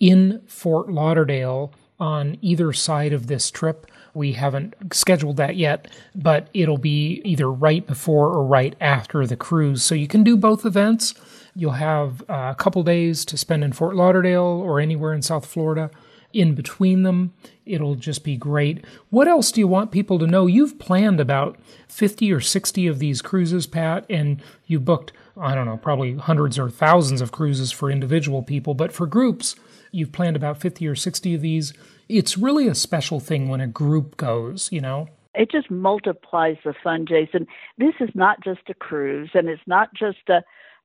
in 0.00 0.40
Fort 0.46 0.90
Lauderdale 0.90 1.74
on 2.00 2.38
either 2.40 2.72
side 2.72 3.12
of 3.12 3.26
this 3.26 3.50
trip 3.50 3.86
we 4.14 4.32
haven't 4.32 4.74
scheduled 4.92 5.36
that 5.38 5.56
yet, 5.56 5.88
but 6.14 6.48
it'll 6.52 6.78
be 6.78 7.22
either 7.24 7.50
right 7.50 7.86
before 7.86 8.28
or 8.28 8.44
right 8.44 8.74
after 8.80 9.26
the 9.26 9.36
cruise. 9.36 9.82
So 9.82 9.94
you 9.94 10.06
can 10.06 10.22
do 10.22 10.36
both 10.36 10.66
events. 10.66 11.14
You'll 11.54 11.72
have 11.72 12.22
uh, 12.28 12.52
a 12.52 12.56
couple 12.56 12.82
days 12.82 13.24
to 13.26 13.36
spend 13.36 13.64
in 13.64 13.72
Fort 13.72 13.96
Lauderdale 13.96 14.42
or 14.42 14.80
anywhere 14.80 15.14
in 15.14 15.22
South 15.22 15.46
Florida. 15.46 15.90
In 16.32 16.54
between 16.54 17.02
them, 17.02 17.34
it'll 17.66 17.94
just 17.94 18.24
be 18.24 18.36
great. 18.36 18.84
What 19.10 19.28
else 19.28 19.52
do 19.52 19.60
you 19.60 19.68
want 19.68 19.90
people 19.90 20.18
to 20.18 20.26
know? 20.26 20.46
You've 20.46 20.78
planned 20.78 21.20
about 21.20 21.58
50 21.88 22.32
or 22.32 22.40
60 22.40 22.86
of 22.86 22.98
these 22.98 23.20
cruises, 23.20 23.66
Pat, 23.66 24.06
and 24.08 24.42
you've 24.66 24.84
booked, 24.84 25.12
I 25.36 25.54
don't 25.54 25.66
know, 25.66 25.76
probably 25.76 26.16
hundreds 26.16 26.58
or 26.58 26.70
thousands 26.70 27.20
of 27.20 27.32
cruises 27.32 27.70
for 27.70 27.90
individual 27.90 28.42
people, 28.42 28.72
but 28.72 28.92
for 28.92 29.06
groups, 29.06 29.56
you've 29.90 30.12
planned 30.12 30.36
about 30.36 30.58
50 30.58 30.86
or 30.88 30.94
60 30.94 31.34
of 31.34 31.42
these 31.42 31.74
it's 32.12 32.36
really 32.36 32.68
a 32.68 32.74
special 32.74 33.20
thing 33.20 33.48
when 33.48 33.60
a 33.60 33.66
group 33.66 34.16
goes, 34.16 34.70
you 34.70 34.80
know? 34.80 35.08
It 35.34 35.50
just 35.50 35.70
multiplies 35.70 36.58
the 36.62 36.74
fun, 36.84 37.06
Jason. 37.06 37.46
This 37.78 37.94
is 38.00 38.10
not 38.14 38.42
just 38.44 38.60
a 38.68 38.74
cruise 38.74 39.30
and 39.34 39.48
it's 39.48 39.62
not 39.66 39.94
just 39.94 40.28
a 40.28 40.42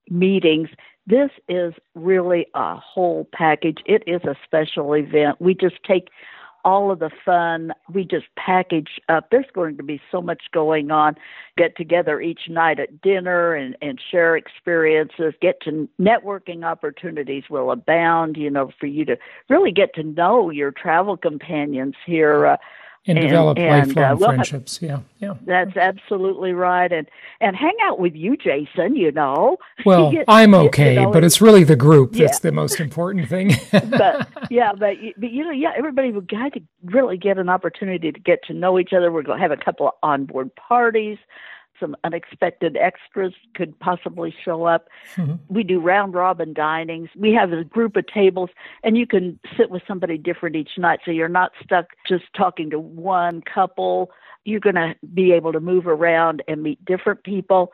meetings. 0.09 0.69
This 1.05 1.29
is 1.49 1.73
really 1.95 2.47
a 2.53 2.75
whole 2.77 3.27
package. 3.33 3.79
It 3.85 4.03
is 4.07 4.21
a 4.23 4.35
special 4.45 4.93
event. 4.93 5.41
We 5.41 5.53
just 5.53 5.83
take 5.85 6.07
all 6.67 6.91
of 6.91 6.99
the 6.99 7.10
fun. 7.23 7.71
We 7.93 8.03
just 8.03 8.25
package 8.36 8.99
up. 9.08 9.30
There's 9.32 9.45
going 9.53 9.77
to 9.77 9.84
be 9.84 10.01
so 10.12 10.21
much 10.21 10.43
going 10.53 10.91
on. 10.91 11.15
Get 11.56 11.77
together 11.77 12.19
each 12.19 12.49
night 12.49 12.77
at 12.77 13.01
dinner 13.01 13.53
and, 13.53 13.77
and 13.82 13.97
share 14.12 14.36
experiences. 14.36 15.34
Get 15.41 15.62
to 15.62 15.88
networking 15.97 16.65
opportunities 16.65 17.45
will 17.49 17.71
abound, 17.71 18.36
you 18.36 18.49
know, 18.49 18.69
for 18.82 18.86
you 18.86 19.06
to 19.06 19.17
really 19.47 19.71
get 19.71 19.95
to 19.95 20.03
know 20.03 20.49
your 20.49 20.71
travel 20.71 21.15
companions 21.15 21.95
here. 22.06 22.45
Uh, 22.45 22.58
and, 23.07 23.17
and 23.17 23.27
develop 23.27 23.57
and, 23.57 23.87
lifelong 23.87 24.05
uh, 24.05 24.15
we'll 24.15 24.29
friendships. 24.29 24.79
Yeah, 24.81 24.99
yeah. 25.19 25.35
That's 25.45 25.75
absolutely 25.77 26.51
right. 26.51 26.91
And 26.91 27.07
and 27.39 27.55
hang 27.55 27.75
out 27.83 27.99
with 27.99 28.15
you, 28.15 28.37
Jason. 28.37 28.95
You 28.95 29.11
know. 29.11 29.57
Well, 29.85 30.11
get, 30.11 30.25
I'm 30.27 30.53
okay, 30.53 30.95
you 30.95 31.01
know, 31.01 31.11
but 31.11 31.23
it's 31.23 31.39
really 31.39 31.63
the 31.63 31.75
group 31.75 32.13
that's 32.13 32.39
the 32.39 32.51
most 32.51 32.79
important 32.79 33.29
thing. 33.29 33.55
but 33.71 34.27
yeah, 34.51 34.73
but 34.73 34.97
but 35.17 35.31
you 35.31 35.43
know, 35.43 35.51
yeah, 35.51 35.71
everybody 35.77 36.11
would 36.11 36.27
got 36.27 36.53
to 36.53 36.61
really 36.83 37.15
get 37.15 37.37
an 37.37 37.47
opportunity 37.47 38.11
to 38.11 38.19
get 38.19 38.43
to 38.47 38.53
know 38.53 38.79
each 38.79 38.91
other. 38.91 39.11
We're 39.11 39.21
going 39.21 39.37
to 39.37 39.41
have 39.41 39.51
a 39.51 39.63
couple 39.63 39.87
of 39.87 39.93
onboard 40.03 40.53
parties 40.55 41.17
some 41.79 41.95
unexpected 42.03 42.77
extras 42.77 43.33
could 43.55 43.77
possibly 43.79 44.33
show 44.43 44.65
up. 44.65 44.87
Mm-hmm. 45.15 45.35
We 45.53 45.63
do 45.63 45.79
round 45.79 46.13
robin 46.13 46.53
dinings. 46.53 47.09
We 47.15 47.33
have 47.33 47.51
a 47.51 47.63
group 47.63 47.95
of 47.95 48.05
tables, 48.07 48.49
and 48.83 48.97
you 48.97 49.07
can 49.07 49.39
sit 49.57 49.69
with 49.69 49.83
somebody 49.87 50.17
different 50.17 50.55
each 50.55 50.77
night, 50.77 50.99
so 51.05 51.11
you're 51.11 51.29
not 51.29 51.51
stuck 51.63 51.87
just 52.07 52.25
talking 52.35 52.69
to 52.71 52.79
one 52.79 53.41
couple. 53.41 54.11
You're 54.45 54.59
going 54.59 54.75
to 54.75 54.95
be 55.13 55.31
able 55.33 55.51
to 55.53 55.59
move 55.59 55.87
around 55.87 56.43
and 56.47 56.63
meet 56.63 56.83
different 56.85 57.23
people. 57.23 57.71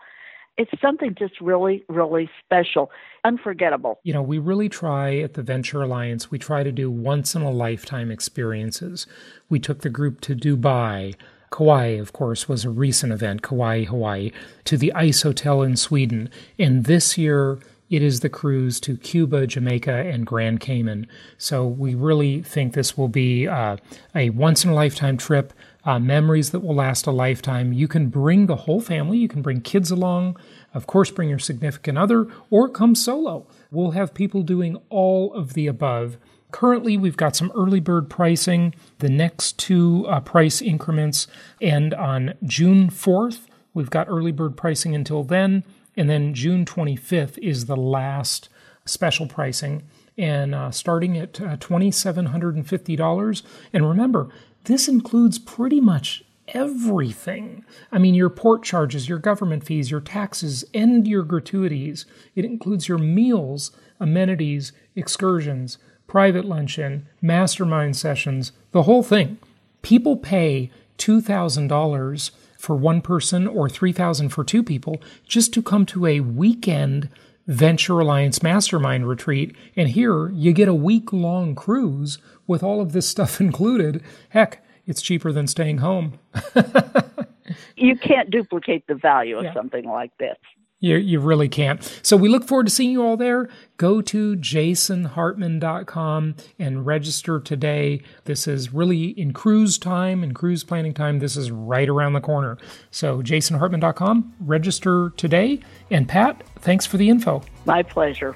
It's 0.55 0.71
something 0.79 1.15
just 1.17 1.41
really, 1.41 1.83
really 1.89 2.29
special, 2.43 2.91
unforgettable. 3.23 3.99
You 4.03 4.13
know, 4.13 4.21
we 4.21 4.37
really 4.37 4.69
try 4.69 5.17
at 5.17 5.33
the 5.33 5.41
Venture 5.41 5.81
Alliance, 5.81 6.29
we 6.29 6.37
try 6.37 6.61
to 6.61 6.71
do 6.71 6.91
once 6.91 7.33
in 7.33 7.41
a 7.41 7.49
lifetime 7.49 8.11
experiences. 8.11 9.07
We 9.49 9.59
took 9.59 9.81
the 9.81 9.89
group 9.89 10.21
to 10.21 10.35
Dubai 10.35 11.15
Kauai, 11.53 11.99
of 11.99 12.13
course, 12.13 12.49
was 12.49 12.65
a 12.65 12.71
recent 12.71 13.13
event, 13.13 13.43
Kauai, 13.43 13.83
Hawaii, 13.83 14.31
to 14.65 14.75
the 14.75 14.91
Ice 14.93 15.21
Hotel 15.21 15.61
in 15.61 15.77
Sweden. 15.77 16.31
And 16.57 16.85
this 16.85 17.15
year, 17.15 17.59
it 17.91 18.01
is 18.01 18.21
the 18.21 18.29
cruise 18.29 18.79
to 18.79 18.97
Cuba, 18.97 19.45
Jamaica, 19.45 19.93
and 19.93 20.25
Grand 20.25 20.61
Cayman. 20.61 21.05
So 21.37 21.67
we 21.67 21.93
really 21.93 22.41
think 22.41 22.73
this 22.73 22.97
will 22.97 23.07
be 23.07 23.47
uh, 23.47 23.77
a 24.15 24.31
once 24.31 24.65
in 24.65 24.71
a 24.71 24.73
lifetime 24.73 25.15
trip, 25.15 25.53
uh, 25.85 25.99
memories 25.99 26.49
that 26.49 26.61
will 26.61 26.73
last 26.73 27.05
a 27.05 27.11
lifetime. 27.11 27.71
You 27.71 27.87
can 27.87 28.07
bring 28.07 28.47
the 28.47 28.55
whole 28.55 28.81
family, 28.81 29.19
you 29.19 29.27
can 29.27 29.43
bring 29.43 29.61
kids 29.61 29.91
along, 29.91 30.37
of 30.73 30.87
course, 30.87 31.11
bring 31.11 31.29
your 31.29 31.37
significant 31.37 31.99
other, 31.99 32.25
or 32.49 32.67
come 32.67 32.95
solo. 32.95 33.45
We'll 33.69 33.91
have 33.91 34.15
people 34.15 34.41
doing 34.41 34.77
all 34.89 35.31
of 35.35 35.53
the 35.53 35.67
above. 35.67 36.17
Currently, 36.53 36.95
we've 36.97 37.17
got 37.17 37.35
some 37.35 37.51
early 37.55 37.79
bird 37.79 38.11
pricing. 38.11 38.75
The 38.99 39.09
next 39.09 39.57
two 39.57 40.05
uh, 40.07 40.19
price 40.19 40.61
increments 40.61 41.25
end 41.59 41.95
on 41.95 42.35
June 42.43 42.91
4th. 42.91 43.47
We've 43.73 43.89
got 43.89 44.07
early 44.07 44.31
bird 44.31 44.55
pricing 44.55 44.93
until 44.93 45.23
then. 45.23 45.63
And 45.97 46.07
then 46.07 46.35
June 46.35 46.63
25th 46.63 47.39
is 47.39 47.65
the 47.65 47.75
last 47.75 48.49
special 48.85 49.25
pricing. 49.25 49.81
And 50.15 50.53
uh, 50.53 50.69
starting 50.69 51.17
at 51.17 51.41
uh, 51.41 51.57
$2,750. 51.57 53.43
And 53.73 53.89
remember, 53.89 54.29
this 54.65 54.87
includes 54.87 55.39
pretty 55.39 55.81
much 55.81 56.23
everything. 56.49 57.65
I 57.91 57.97
mean, 57.97 58.13
your 58.13 58.29
port 58.29 58.61
charges, 58.61 59.09
your 59.09 59.17
government 59.17 59.65
fees, 59.65 59.89
your 59.89 60.01
taxes, 60.01 60.63
and 60.71 61.07
your 61.07 61.23
gratuities. 61.23 62.05
It 62.35 62.45
includes 62.45 62.87
your 62.87 62.99
meals, 62.99 63.71
amenities, 63.99 64.71
excursions, 64.95 65.79
private 66.13 66.45
luncheon, 66.45 67.07
mastermind 67.23 67.95
sessions, 67.95 68.51
the 68.69 68.83
whole 68.83 69.01
thing. 69.01 69.35
People 69.81 70.15
pay 70.15 70.69
$2,000 70.99 72.31
for 72.55 72.75
one 72.75 73.01
person 73.01 73.47
or 73.47 73.67
3000 73.67 74.29
for 74.29 74.43
two 74.43 74.61
people 74.61 75.01
just 75.27 75.51
to 75.51 75.63
come 75.63 75.87
to 75.87 76.05
a 76.05 76.19
weekend 76.19 77.09
Venture 77.47 77.99
Alliance 77.99 78.43
mastermind 78.43 79.09
retreat. 79.09 79.55
And 79.75 79.89
here 79.89 80.29
you 80.29 80.53
get 80.53 80.67
a 80.67 80.75
week 80.75 81.11
long 81.11 81.55
cruise 81.55 82.19
with 82.45 82.61
all 82.61 82.79
of 82.79 82.91
this 82.91 83.07
stuff 83.07 83.41
included. 83.47 84.03
Heck, 84.29 84.63
it's 84.85 85.01
cheaper 85.01 85.31
than 85.31 85.47
staying 85.47 85.79
home. 85.79 86.19
you 87.75 87.97
can't 87.97 88.29
duplicate 88.29 88.85
the 88.85 88.93
value 88.93 89.39
of 89.39 89.45
yeah. 89.45 89.53
something 89.55 89.85
like 89.85 90.15
this. 90.19 90.37
You, 90.83 90.97
you 90.97 91.21
really 91.21 91.47
can't. 91.47 91.81
So 92.01 92.17
we 92.17 92.27
look 92.27 92.43
forward 92.43 92.65
to 92.65 92.69
seeing 92.69 92.91
you 92.91 93.03
all 93.03 93.15
there. 93.15 93.47
Go 93.77 94.01
to 94.01 94.35
jasonhartman.com 94.35 96.35
and 96.59 96.85
register 96.85 97.39
today. 97.39 98.01
This 98.25 98.49
is 98.49 98.73
really 98.73 99.17
in 99.17 99.31
cruise 99.31 99.77
time 99.77 100.23
and 100.23 100.35
cruise 100.35 100.65
planning 100.65 100.93
time. 100.93 101.19
This 101.19 101.37
is 101.37 101.51
right 101.51 101.87
around 101.87 102.11
the 102.11 102.19
corner. 102.19 102.57
So 102.91 103.21
jasonhartman.com, 103.21 104.33
register 104.41 105.13
today. 105.15 105.61
And 105.89 106.05
Pat, 106.05 106.43
thanks 106.59 106.85
for 106.85 106.97
the 106.97 107.09
info. 107.09 107.43
My 107.63 107.81
pleasure. 107.81 108.35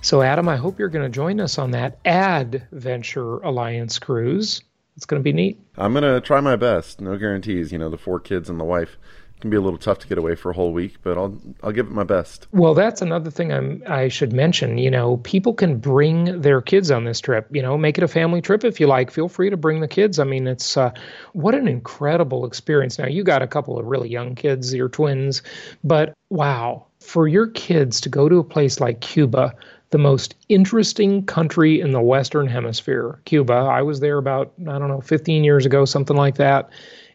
So, 0.00 0.22
Adam, 0.22 0.48
I 0.48 0.56
hope 0.56 0.78
you're 0.78 0.88
going 0.88 1.04
to 1.04 1.10
join 1.10 1.40
us 1.40 1.58
on 1.58 1.72
that 1.72 1.98
Adventure 2.06 3.36
Alliance 3.40 3.98
cruise. 3.98 4.62
It's 4.96 5.06
going 5.06 5.20
to 5.20 5.24
be 5.24 5.32
neat. 5.32 5.60
I'm 5.76 5.92
going 5.92 6.04
to 6.04 6.20
try 6.20 6.40
my 6.40 6.56
best. 6.56 7.00
No 7.00 7.16
guarantees. 7.16 7.72
You 7.72 7.78
know, 7.78 7.88
the 7.88 7.98
four 7.98 8.20
kids 8.20 8.50
and 8.50 8.60
the 8.60 8.64
wife 8.64 8.96
can 9.42 9.50
be 9.50 9.56
a 9.56 9.60
little 9.60 9.78
tough 9.78 9.98
to 9.98 10.08
get 10.08 10.16
away 10.16 10.36
for 10.36 10.50
a 10.50 10.54
whole 10.54 10.72
week, 10.72 10.96
but 11.02 11.18
I'll 11.18 11.36
I'll 11.62 11.72
give 11.72 11.86
it 11.86 11.92
my 11.92 12.04
best. 12.04 12.46
Well, 12.52 12.74
that's 12.74 13.02
another 13.02 13.30
thing 13.30 13.52
I'm 13.52 13.82
I 13.86 14.08
should 14.08 14.32
mention. 14.32 14.78
You 14.78 14.90
know, 14.90 15.18
people 15.18 15.52
can 15.52 15.78
bring 15.78 16.40
their 16.40 16.62
kids 16.62 16.90
on 16.90 17.04
this 17.04 17.20
trip. 17.20 17.48
You 17.50 17.60
know, 17.60 17.76
make 17.76 17.98
it 17.98 18.04
a 18.04 18.08
family 18.08 18.40
trip 18.40 18.64
if 18.64 18.80
you 18.80 18.86
like. 18.86 19.10
Feel 19.10 19.28
free 19.28 19.50
to 19.50 19.56
bring 19.56 19.80
the 19.80 19.88
kids. 19.88 20.18
I 20.18 20.24
mean, 20.24 20.46
it's 20.46 20.76
uh, 20.76 20.92
what 21.32 21.54
an 21.54 21.68
incredible 21.68 22.46
experience. 22.46 22.98
Now 22.98 23.08
you 23.08 23.24
got 23.24 23.42
a 23.42 23.48
couple 23.48 23.78
of 23.78 23.84
really 23.84 24.08
young 24.08 24.34
kids, 24.34 24.72
your 24.72 24.88
twins, 24.88 25.42
but 25.82 26.14
wow, 26.30 26.86
for 27.00 27.26
your 27.26 27.48
kids 27.48 28.00
to 28.02 28.08
go 28.08 28.28
to 28.28 28.38
a 28.38 28.44
place 28.44 28.80
like 28.80 29.00
Cuba 29.00 29.54
the 29.92 29.98
most 29.98 30.34
interesting 30.48 31.24
country 31.26 31.80
in 31.80 31.92
the 31.92 32.00
Western 32.00 32.48
Hemisphere, 32.48 33.20
Cuba. 33.26 33.52
I 33.52 33.82
was 33.82 34.00
there 34.00 34.16
about, 34.16 34.52
I 34.62 34.78
don't 34.78 34.88
know, 34.88 35.02
15 35.02 35.44
years 35.44 35.66
ago, 35.66 35.84
something 35.84 36.16
like 36.16 36.36
that. 36.36 36.70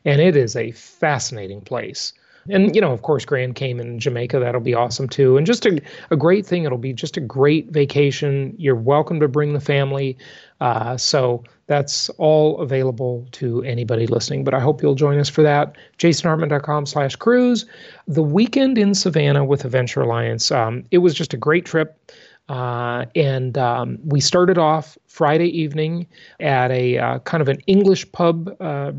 And 0.05 0.21
it 0.21 0.37
is 0.37 0.55
a 0.55 0.71
fascinating 0.71 1.61
place. 1.61 2.13
And, 2.49 2.73
you 2.75 2.79
know, 2.79 2.93
of 2.93 3.01
course, 3.01 3.25
Grand 3.25 3.55
Cayman 3.55 3.99
Jamaica, 3.99 4.39
that'll 4.39 4.61
be 4.61 4.75
awesome 4.75 5.09
too. 5.09 5.37
And 5.37 5.45
just 5.45 5.65
a, 5.65 5.81
a 6.11 6.15
great 6.15 6.45
thing. 6.45 6.63
It'll 6.63 6.77
be 6.77 6.93
just 6.93 7.17
a 7.17 7.19
great 7.19 7.71
vacation. 7.71 8.53
You're 8.57 8.75
welcome 8.75 9.19
to 9.19 9.27
bring 9.27 9.53
the 9.53 9.59
family. 9.59 10.15
Uh, 10.61 10.97
so 10.97 11.43
that's 11.65 12.09
all 12.11 12.61
available 12.61 13.27
to 13.33 13.63
anybody 13.63 14.05
listening. 14.05 14.43
But 14.43 14.53
I 14.53 14.59
hope 14.59 14.81
you'll 14.81 14.95
join 14.95 15.19
us 15.19 15.29
for 15.29 15.41
that. 15.41 15.75
JasonHartman.com 15.97 16.85
slash 16.85 17.15
cruise. 17.15 17.65
The 18.07 18.23
weekend 18.23 18.77
in 18.77 18.93
Savannah 18.93 19.43
with 19.43 19.65
Adventure 19.65 20.01
Alliance. 20.01 20.51
Um, 20.51 20.83
it 20.91 20.99
was 20.99 21.15
just 21.15 21.33
a 21.33 21.37
great 21.37 21.65
trip. 21.65 21.99
Uh, 22.49 23.05
and 23.15 23.57
um, 23.57 23.99
we 24.05 24.21
started 24.21 24.57
off 24.57 24.97
Friday 25.07 25.47
evening 25.47 26.07
at 26.39 26.71
a 26.71 26.97
uh, 26.97 27.19
kind 27.19 27.41
of 27.41 27.49
an 27.49 27.59
English 27.67 28.09
pub 28.13 28.55
uh, 28.61 28.93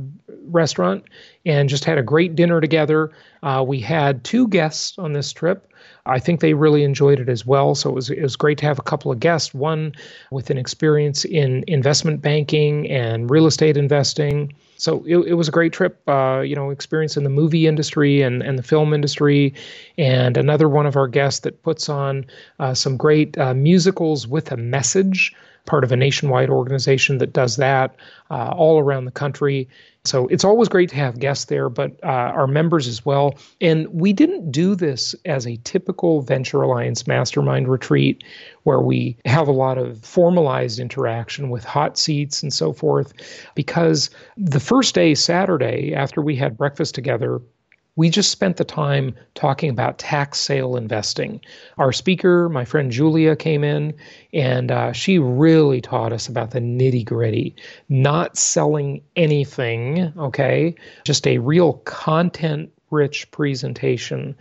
restaurant 0.50 1.04
and 1.46 1.68
just 1.68 1.84
had 1.84 1.98
a 1.98 2.02
great 2.02 2.34
dinner 2.34 2.60
together. 2.60 3.10
Uh, 3.42 3.64
we 3.66 3.80
had 3.80 4.24
two 4.24 4.48
guests 4.48 4.98
on 4.98 5.12
this 5.12 5.32
trip. 5.32 5.72
I 6.06 6.18
think 6.18 6.40
they 6.40 6.54
really 6.54 6.84
enjoyed 6.84 7.20
it 7.20 7.28
as 7.28 7.44
well. 7.46 7.74
So 7.74 7.90
it 7.90 7.94
was 7.94 8.10
it 8.10 8.22
was 8.22 8.36
great 8.36 8.58
to 8.58 8.66
have 8.66 8.78
a 8.78 8.82
couple 8.82 9.12
of 9.12 9.20
guests, 9.20 9.52
one 9.52 9.92
with 10.30 10.50
an 10.50 10.58
experience 10.58 11.24
in 11.24 11.64
investment 11.66 12.22
banking 12.22 12.90
and 12.90 13.30
real 13.30 13.46
estate 13.46 13.76
investing. 13.76 14.52
So 14.78 15.04
it, 15.06 15.18
it 15.18 15.34
was 15.34 15.48
a 15.48 15.52
great 15.52 15.72
trip, 15.72 16.00
uh, 16.08 16.40
you 16.40 16.54
know, 16.54 16.70
experience 16.70 17.16
in 17.16 17.24
the 17.24 17.30
movie 17.30 17.66
industry 17.66 18.22
and, 18.22 18.42
and 18.42 18.58
the 18.58 18.62
film 18.62 18.94
industry. 18.94 19.52
And 19.98 20.36
another 20.36 20.68
one 20.68 20.86
of 20.86 20.96
our 20.96 21.08
guests 21.08 21.40
that 21.40 21.62
puts 21.62 21.88
on 21.88 22.24
uh, 22.60 22.74
some 22.74 22.96
great 22.96 23.36
uh, 23.36 23.54
musicals 23.54 24.26
with 24.26 24.52
a 24.52 24.56
message 24.56 25.34
part 25.68 25.84
of 25.84 25.92
a 25.92 25.96
nationwide 25.96 26.48
organization 26.50 27.18
that 27.18 27.32
does 27.32 27.56
that 27.56 27.94
uh, 28.30 28.52
all 28.56 28.80
around 28.80 29.04
the 29.04 29.12
country. 29.12 29.68
So 30.04 30.26
it's 30.28 30.44
always 30.44 30.68
great 30.68 30.88
to 30.88 30.96
have 30.96 31.20
guests 31.20 31.44
there, 31.44 31.68
but 31.68 31.92
uh, 32.02 32.06
our 32.06 32.46
members 32.46 32.88
as 32.88 33.04
well. 33.04 33.36
And 33.60 33.86
we 33.88 34.14
didn't 34.14 34.50
do 34.50 34.74
this 34.74 35.14
as 35.26 35.46
a 35.46 35.58
typical 35.64 36.22
Venture 36.22 36.62
Alliance 36.62 37.06
mastermind 37.06 37.68
retreat 37.68 38.24
where 38.62 38.80
we 38.80 39.18
have 39.26 39.46
a 39.46 39.52
lot 39.52 39.76
of 39.76 40.02
formalized 40.02 40.78
interaction 40.80 41.50
with 41.50 41.64
hot 41.64 41.98
seats 41.98 42.42
and 42.42 42.52
so 42.52 42.72
forth, 42.72 43.12
because 43.54 44.08
the 44.38 44.60
first 44.60 44.94
day, 44.94 45.14
Saturday, 45.14 45.92
after 45.94 46.22
we 46.22 46.34
had 46.34 46.56
breakfast 46.56 46.94
together, 46.94 47.42
we 47.98 48.08
just 48.08 48.30
spent 48.30 48.58
the 48.58 48.64
time 48.64 49.12
talking 49.34 49.68
about 49.68 49.98
tax 49.98 50.38
sale 50.38 50.76
investing. 50.76 51.40
Our 51.78 51.92
speaker, 51.92 52.48
my 52.48 52.64
friend 52.64 52.92
Julia, 52.92 53.34
came 53.34 53.64
in 53.64 53.92
and 54.32 54.70
uh, 54.70 54.92
she 54.92 55.18
really 55.18 55.80
taught 55.80 56.12
us 56.12 56.28
about 56.28 56.52
the 56.52 56.60
nitty 56.60 57.04
gritty, 57.04 57.56
not 57.88 58.36
selling 58.36 59.02
anything, 59.16 60.12
okay? 60.16 60.76
Just 61.02 61.26
a 61.26 61.38
real 61.38 61.72
content 61.86 62.70
rich 62.92 63.28
presentation 63.32 64.36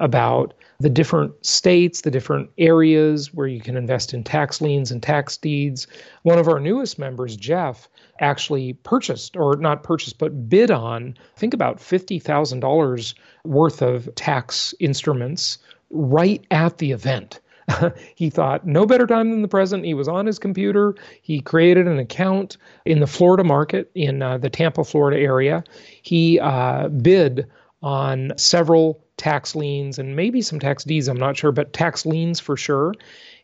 about 0.00 0.54
the 0.80 0.88
different 0.88 1.44
states, 1.44 2.00
the 2.00 2.10
different 2.10 2.50
areas 2.58 3.32
where 3.32 3.46
you 3.46 3.60
can 3.60 3.76
invest 3.76 4.14
in 4.14 4.24
tax 4.24 4.60
liens 4.60 4.90
and 4.90 5.02
tax 5.02 5.36
deeds. 5.36 5.86
One 6.22 6.38
of 6.38 6.48
our 6.48 6.58
newest 6.58 6.98
members, 6.98 7.36
Jeff, 7.36 7.88
actually 8.18 8.72
purchased, 8.72 9.36
or 9.36 9.56
not 9.56 9.82
purchased, 9.82 10.18
but 10.18 10.48
bid 10.48 10.70
on, 10.70 11.16
think 11.36 11.54
about 11.54 11.78
$50,000 11.78 13.14
worth 13.44 13.82
of 13.82 14.14
tax 14.14 14.74
instruments 14.80 15.58
right 15.90 16.44
at 16.50 16.78
the 16.78 16.92
event. 16.92 17.40
he 18.14 18.30
thought 18.30 18.66
no 18.66 18.86
better 18.86 19.06
time 19.06 19.30
than 19.30 19.42
the 19.42 19.48
present. 19.48 19.84
He 19.84 19.94
was 19.94 20.08
on 20.08 20.26
his 20.26 20.38
computer. 20.38 20.94
He 21.22 21.40
created 21.40 21.86
an 21.86 21.98
account 21.98 22.56
in 22.84 23.00
the 23.00 23.06
Florida 23.06 23.44
market 23.44 23.90
in 23.94 24.22
uh, 24.22 24.38
the 24.38 24.50
Tampa, 24.50 24.84
Florida 24.84 25.20
area. 25.20 25.62
He 26.02 26.40
uh, 26.40 26.88
bid 26.88 27.46
on 27.82 28.32
several 28.36 29.02
tax 29.20 29.54
liens 29.54 29.98
and 29.98 30.16
maybe 30.16 30.40
some 30.40 30.58
tax 30.58 30.82
deeds, 30.82 31.06
I'm 31.06 31.18
not 31.18 31.36
sure, 31.36 31.52
but 31.52 31.74
tax 31.74 32.06
liens 32.06 32.40
for 32.40 32.56
sure. 32.56 32.94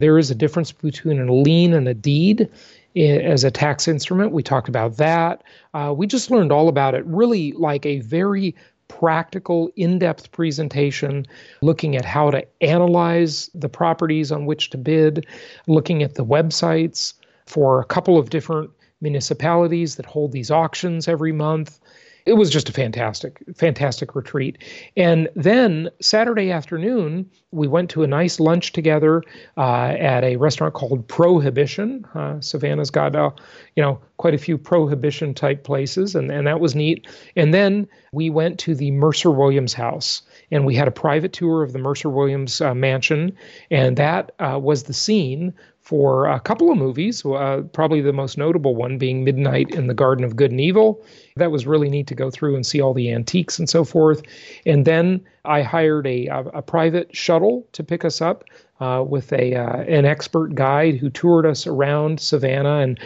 There 0.01 0.19
is 0.19 0.31
a 0.31 0.35
difference 0.35 0.73
between 0.73 1.21
a 1.21 1.33
lien 1.33 1.75
and 1.75 1.87
a 1.87 1.95
deed 1.95 2.49
as 2.97 3.45
a 3.45 3.51
tax 3.51 3.87
instrument. 3.87 4.33
We 4.33 4.43
talked 4.43 4.69
about 4.69 4.97
that. 4.97 5.45
Uh, 5.75 5.93
we 5.95 6.07
just 6.07 6.31
learned 6.31 6.51
all 6.51 6.69
about 6.69 6.95
it, 6.95 7.05
really 7.05 7.53
like 7.53 7.85
a 7.85 8.01
very 8.01 8.57
practical, 8.89 9.71
in 9.77 9.99
depth 9.99 10.33
presentation 10.33 11.27
looking 11.61 11.95
at 11.95 12.05
how 12.05 12.31
to 12.31 12.47
analyze 12.62 13.51
the 13.55 13.69
properties 13.69 14.33
on 14.33 14.47
which 14.47 14.71
to 14.71 14.79
bid, 14.79 15.27
looking 15.67 16.03
at 16.03 16.15
the 16.15 16.25
websites 16.25 17.12
for 17.45 17.81
a 17.81 17.85
couple 17.85 18.17
of 18.17 18.31
different 18.31 18.71
municipalities 19.03 19.97
that 19.97 20.07
hold 20.07 20.33
these 20.33 20.51
auctions 20.51 21.07
every 21.07 21.33
month 21.33 21.81
it 22.27 22.35
was 22.35 22.51
just 22.51 22.69
a 22.69 22.73
fantastic, 22.73 23.41
fantastic 23.55 24.17
retreat. 24.17 24.59
And 24.97 25.29
then 25.37 25.89
Saturday 26.01 26.51
afternoon, 26.51 27.31
we 27.53 27.69
went 27.69 27.89
to 27.91 28.03
a 28.03 28.07
nice 28.09 28.41
lunch 28.41 28.73
together 28.73 29.23
uh, 29.57 29.95
at 29.99 30.25
a 30.25 30.37
restaurant 30.37 30.75
called 30.75 31.07
Prohibition. 31.07 32.05
Uh, 32.15 32.41
Savannah's 32.41 32.91
got, 32.91 33.15
uh, 33.15 33.31
you 33.77 33.83
know, 33.83 34.01
quite 34.17 34.35
a 34.35 34.39
few 34.39 34.59
prohibition 34.59 35.35
type 35.35 35.62
places, 35.62 36.17
and, 36.17 36.33
and 36.33 36.49
that 36.49 36.59
was 36.59 36.75
neat. 36.75 37.07
And 37.37 37.55
then 37.55 37.87
we 38.12 38.29
went 38.29 38.59
to 38.61 38.75
the 38.75 38.91
Mercer 38.91 39.31
Williams 39.31 39.73
house, 39.73 40.23
and 40.51 40.67
we 40.67 40.75
had 40.75 40.89
a 40.89 40.93
private 40.93 41.33
tour 41.33 41.62
of 41.62 41.73
the 41.73 41.79
Mercer 41.79 42.11
Williams 42.11 42.61
uh, 42.61 42.75
mansion, 42.75 43.37
and 43.71 43.97
that 43.99 44.33
uh, 44.41 44.59
was 44.61 44.83
the 44.83 44.93
scene 44.93 45.55
for 45.87 46.27
a 46.27 46.40
couple 46.40 46.72
of 46.72 46.77
movies, 46.77 47.25
uh, 47.25 47.62
probably 47.72 48.01
the 48.01 48.12
most 48.12 48.37
notable 48.37 48.75
one 48.75 48.99
being 48.99 49.22
Midnight 49.22 49.70
in 49.70 49.87
the 49.87 49.94
Garden 49.94 50.25
of 50.25 50.35
Good 50.35 50.51
and 50.51 50.61
Evil. 50.61 51.01
That 51.37 51.53
was 51.53 51.64
really 51.64 51.88
neat 51.88 52.09
to 52.09 52.14
go 52.16 52.29
through 52.29 52.57
and 52.57 52.66
see 52.66 52.81
all 52.81 52.92
the 52.92 53.12
antiques 53.12 53.57
and 53.57 53.68
so 53.68 53.85
forth. 53.85 54.20
And 54.66 54.85
then 54.85 55.25
I 55.44 55.62
hired 55.62 56.05
a, 56.09 56.27
a, 56.27 56.61
private 56.61 57.14
shuttle 57.14 57.68
to 57.70 57.85
pick 57.85 58.05
us 58.05 58.20
up 58.20 58.42
uh, 58.81 59.05
with 59.07 59.33
a 59.33 59.55
uh, 59.55 59.83
an 59.83 60.07
expert 60.07 60.57
guide 60.57 60.96
who 60.96 61.09
toured 61.09 61.46
us 61.46 61.68
around 61.68 62.18
Savannah. 62.18 62.79
And 62.79 62.99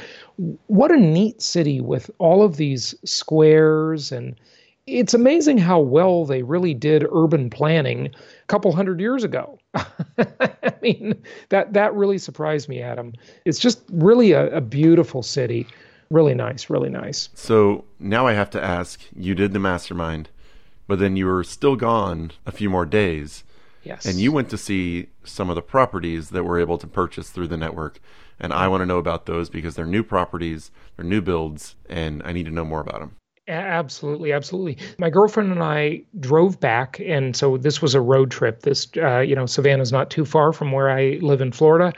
what 0.69 0.91
a 0.91 0.97
neat 0.97 1.43
city 1.43 1.83
with 1.83 2.11
all 2.17 2.43
of 2.43 2.57
these 2.57 2.95
squares 3.05 4.11
and 4.11 4.37
it's 4.91 5.15
amazing 5.15 5.59
how 5.59 5.81
well 5.81 6.25
they 6.25 6.43
really 6.43 6.75
did 6.75 7.07
urban 7.13 7.49
planning 7.51 8.07
a 8.07 8.47
couple 8.49 8.73
hundred 8.73 9.01
years 9.01 9.25
ago. 9.25 9.59
I 9.75 10.73
mean, 10.83 11.23
that 11.51 11.73
that 11.73 11.95
really 11.95 12.19
surprised 12.19 12.69
me, 12.69 12.83
Adam. 12.83 13.13
It's 13.45 13.59
just 13.59 13.83
really 13.91 14.33
a, 14.33 14.57
a 14.57 14.61
beautiful 14.61 15.23
city. 15.23 15.67
Really 16.11 16.35
nice, 16.35 16.69
really 16.69 16.89
nice. 16.89 17.29
So 17.35 17.85
now 18.01 18.27
I 18.27 18.33
have 18.33 18.51
to 18.51 18.63
ask, 18.63 19.01
you 19.15 19.35
did 19.35 19.53
the 19.53 19.61
mastermind, 19.61 20.29
but 20.89 20.99
then 20.99 21.17
you 21.17 21.27
were 21.27 21.45
still 21.45 21.77
gone 21.77 22.33
a 22.47 22.53
few 22.53 22.69
more 22.69 22.85
days. 22.85 23.45
Yes. 23.85 24.05
And 24.05 24.19
you 24.19 24.33
went 24.33 24.51
to 24.51 24.59
see 24.59 25.07
some 25.25 25.49
of 25.49 25.55
the 25.55 25.63
properties 25.63 26.31
that 26.31 26.45
we're 26.45 26.61
able 26.61 26.79
to 26.79 26.87
purchase 26.87 27.31
through 27.31 27.49
the 27.49 27.57
network. 27.57 28.01
And 28.41 28.53
I 28.53 28.69
want 28.69 28.83
to 28.83 28.87
know 28.87 28.99
about 28.99 29.27
those 29.27 29.49
because 29.49 29.75
they're 29.77 29.87
new 29.87 30.03
properties, 30.03 30.71
they're 30.97 31.05
new 31.05 31.21
builds, 31.21 31.77
and 31.89 32.23
I 32.25 32.33
need 32.33 32.47
to 32.47 32.51
know 32.51 32.65
more 32.65 32.81
about 32.81 33.01
them. 33.01 33.17
Absolutely, 33.51 34.33
absolutely. 34.33 34.79
My 34.99 35.11
girlfriend 35.11 35.51
and 35.51 35.63
I 35.63 36.03
drove 36.21 36.61
back, 36.61 37.01
and 37.05 37.35
so 37.35 37.57
this 37.57 37.83
was 37.83 37.97
a 37.97 38.01
road 38.01 38.31
trip. 38.31 38.63
This, 38.63 38.87
uh, 38.97 39.19
you 39.19 39.35
know, 39.35 39.47
Savannah's 39.47 39.91
not 39.91 40.09
too 40.09 40.25
far 40.25 40.53
from 40.53 40.71
where 40.71 40.89
I 40.89 41.19
live 41.21 41.41
in 41.41 41.51
Florida. 41.51 41.93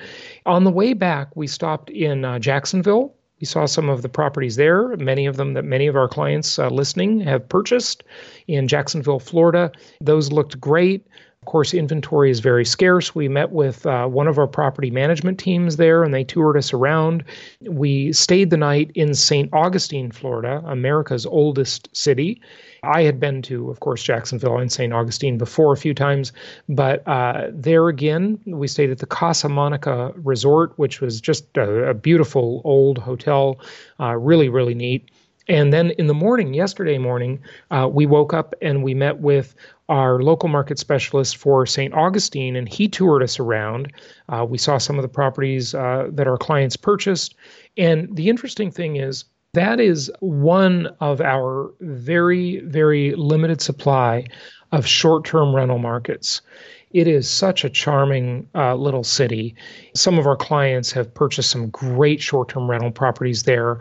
On 0.46 0.64
the 0.64 0.70
way 0.70 0.94
back, 0.94 1.36
we 1.36 1.46
stopped 1.46 1.90
in 1.90 2.24
uh, 2.24 2.38
Jacksonville. 2.38 3.14
We 3.38 3.44
saw 3.44 3.66
some 3.66 3.90
of 3.90 4.00
the 4.00 4.08
properties 4.08 4.56
there, 4.56 4.96
many 4.96 5.26
of 5.26 5.36
them 5.36 5.52
that 5.52 5.64
many 5.64 5.88
of 5.88 5.96
our 5.96 6.08
clients 6.08 6.58
uh, 6.58 6.68
listening 6.68 7.20
have 7.20 7.48
purchased 7.48 8.02
in 8.46 8.66
Jacksonville, 8.66 9.18
Florida. 9.18 9.72
Those 10.00 10.32
looked 10.32 10.58
great. 10.58 11.06
Of 11.42 11.46
course, 11.46 11.74
inventory 11.74 12.30
is 12.30 12.38
very 12.38 12.64
scarce. 12.64 13.16
We 13.16 13.28
met 13.28 13.50
with 13.50 13.84
uh, 13.84 14.06
one 14.06 14.28
of 14.28 14.38
our 14.38 14.46
property 14.46 14.92
management 14.92 15.40
teams 15.40 15.76
there 15.76 16.04
and 16.04 16.14
they 16.14 16.22
toured 16.22 16.56
us 16.56 16.72
around. 16.72 17.24
We 17.62 18.12
stayed 18.12 18.50
the 18.50 18.56
night 18.56 18.92
in 18.94 19.12
St. 19.14 19.52
Augustine, 19.52 20.12
Florida, 20.12 20.62
America's 20.64 21.26
oldest 21.26 21.88
city. 21.96 22.40
I 22.84 23.02
had 23.02 23.18
been 23.18 23.42
to, 23.42 23.70
of 23.70 23.80
course, 23.80 24.04
Jacksonville 24.04 24.58
and 24.58 24.70
St. 24.70 24.92
Augustine 24.92 25.36
before 25.36 25.72
a 25.72 25.76
few 25.76 25.94
times, 25.94 26.32
but 26.68 27.06
uh, 27.08 27.48
there 27.50 27.88
again, 27.88 28.38
we 28.46 28.68
stayed 28.68 28.90
at 28.90 28.98
the 28.98 29.06
Casa 29.06 29.48
Monica 29.48 30.12
Resort, 30.18 30.72
which 30.76 31.00
was 31.00 31.20
just 31.20 31.56
a, 31.56 31.88
a 31.88 31.94
beautiful 31.94 32.62
old 32.64 32.98
hotel, 32.98 33.58
uh, 33.98 34.14
really, 34.16 34.48
really 34.48 34.74
neat. 34.74 35.10
And 35.48 35.72
then 35.72 35.90
in 35.92 36.06
the 36.06 36.14
morning, 36.14 36.54
yesterday 36.54 36.98
morning, 36.98 37.40
uh, 37.70 37.88
we 37.92 38.06
woke 38.06 38.32
up 38.32 38.54
and 38.62 38.84
we 38.84 38.94
met 38.94 39.18
with 39.18 39.54
our 39.92 40.22
local 40.22 40.48
market 40.48 40.78
specialist 40.78 41.36
for 41.36 41.66
St. 41.66 41.92
Augustine, 41.92 42.56
and 42.56 42.66
he 42.66 42.88
toured 42.88 43.22
us 43.22 43.38
around. 43.38 43.92
Uh, 44.30 44.46
we 44.48 44.56
saw 44.56 44.78
some 44.78 44.96
of 44.98 45.02
the 45.02 45.08
properties 45.08 45.74
uh, 45.74 46.08
that 46.10 46.26
our 46.26 46.38
clients 46.38 46.76
purchased. 46.76 47.34
And 47.76 48.08
the 48.16 48.30
interesting 48.30 48.70
thing 48.70 48.96
is, 48.96 49.26
that 49.52 49.80
is 49.80 50.10
one 50.20 50.86
of 51.00 51.20
our 51.20 51.70
very, 51.80 52.60
very 52.60 53.14
limited 53.16 53.60
supply 53.60 54.24
of 54.72 54.86
short 54.86 55.26
term 55.26 55.54
rental 55.54 55.78
markets. 55.78 56.40
It 56.92 57.06
is 57.06 57.28
such 57.28 57.62
a 57.62 57.68
charming 57.68 58.48
uh, 58.54 58.74
little 58.76 59.04
city. 59.04 59.54
Some 59.94 60.18
of 60.18 60.26
our 60.26 60.36
clients 60.36 60.90
have 60.92 61.12
purchased 61.12 61.50
some 61.50 61.68
great 61.68 62.22
short 62.22 62.48
term 62.48 62.70
rental 62.70 62.92
properties 62.92 63.42
there 63.42 63.78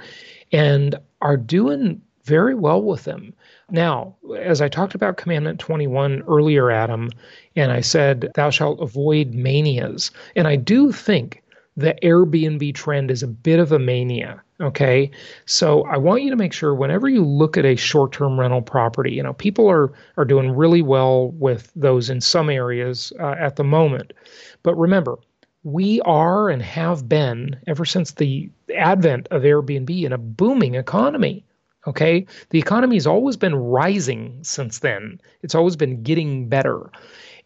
and 0.52 0.96
are 1.22 1.38
doing 1.38 2.02
very 2.24 2.56
well 2.56 2.82
with 2.82 3.04
them. 3.04 3.34
Now, 3.70 4.16
as 4.38 4.62
I 4.62 4.68
talked 4.68 4.96
about 4.96 5.18
Commandment 5.18 5.60
21 5.60 6.24
earlier, 6.28 6.72
Adam, 6.72 7.10
and 7.56 7.72
I 7.72 7.82
said, 7.82 8.32
Thou 8.36 8.50
shalt 8.50 8.82
avoid 8.82 9.34
manias. 9.34 10.12
And 10.36 10.48
I 10.48 10.56
do 10.56 10.92
think 10.92 11.42
the 11.78 11.96
Airbnb 12.04 12.76
trend 12.76 13.12
is 13.12 13.24
a 13.24 13.28
bit 13.28 13.60
of 13.60 13.72
a 13.72 13.80
mania. 13.80 14.42
Okay. 14.60 15.10
So 15.46 15.84
I 15.86 15.98
want 15.98 16.22
you 16.22 16.30
to 16.30 16.36
make 16.36 16.54
sure 16.54 16.76
whenever 16.76 17.10
you 17.10 17.26
look 17.26 17.58
at 17.58 17.66
a 17.66 17.76
short 17.76 18.12
term 18.12 18.40
rental 18.40 18.62
property, 18.62 19.12
you 19.12 19.24
know, 19.24 19.34
people 19.34 19.70
are, 19.70 19.92
are 20.18 20.26
doing 20.26 20.52
really 20.52 20.82
well 20.82 21.30
with 21.32 21.72
those 21.76 22.10
in 22.10 22.22
some 22.22 22.50
areas 22.50 23.12
uh, 23.20 23.36
at 23.40 23.56
the 23.56 23.64
moment. 23.64 24.14
But 24.62 24.76
remember, 24.76 25.18
we 25.64 26.02
are 26.02 26.50
and 26.50 26.62
have 26.62 27.08
been 27.08 27.58
ever 27.68 27.86
since 27.86 28.12
the 28.12 28.50
advent 28.76 29.28
of 29.32 29.44
Airbnb 29.44 30.04
in 30.04 30.14
a 30.14 30.18
booming 30.18 30.76
economy. 30.76 31.44
Okay. 31.88 32.26
The 32.50 32.60
economy 32.60 32.96
has 32.96 33.08
always 33.08 33.38
been 33.38 33.56
rising 33.56 34.40
since 34.44 34.80
then, 34.80 35.20
it's 35.42 35.56
always 35.56 35.76
been 35.76 36.04
getting 36.04 36.48
better. 36.48 36.92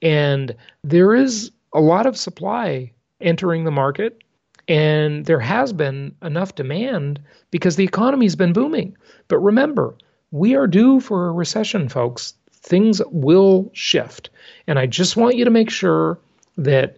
And 0.01 0.55
there 0.83 1.13
is 1.15 1.51
a 1.73 1.79
lot 1.79 2.05
of 2.05 2.17
supply 2.17 2.91
entering 3.21 3.63
the 3.63 3.71
market. 3.71 4.21
And 4.67 5.25
there 5.25 5.39
has 5.39 5.73
been 5.73 6.15
enough 6.23 6.55
demand 6.55 7.19
because 7.51 7.75
the 7.75 7.83
economy's 7.83 8.35
been 8.35 8.51
booming. 8.51 8.97
But 9.27 9.37
remember, 9.37 9.95
we 10.31 10.55
are 10.55 10.65
due 10.65 10.99
for 10.99 11.27
a 11.27 11.31
recession, 11.31 11.87
folks. 11.87 12.33
Things 12.51 12.99
will 13.11 13.69
shift. 13.73 14.31
And 14.65 14.79
I 14.79 14.87
just 14.87 15.17
want 15.17 15.35
you 15.35 15.45
to 15.45 15.51
make 15.51 15.69
sure 15.69 16.19
that 16.57 16.97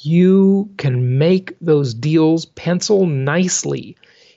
you 0.00 0.70
can 0.78 1.18
make 1.18 1.54
those 1.60 1.92
deals 1.92 2.46
pencil 2.46 3.06
nicely 3.06 3.94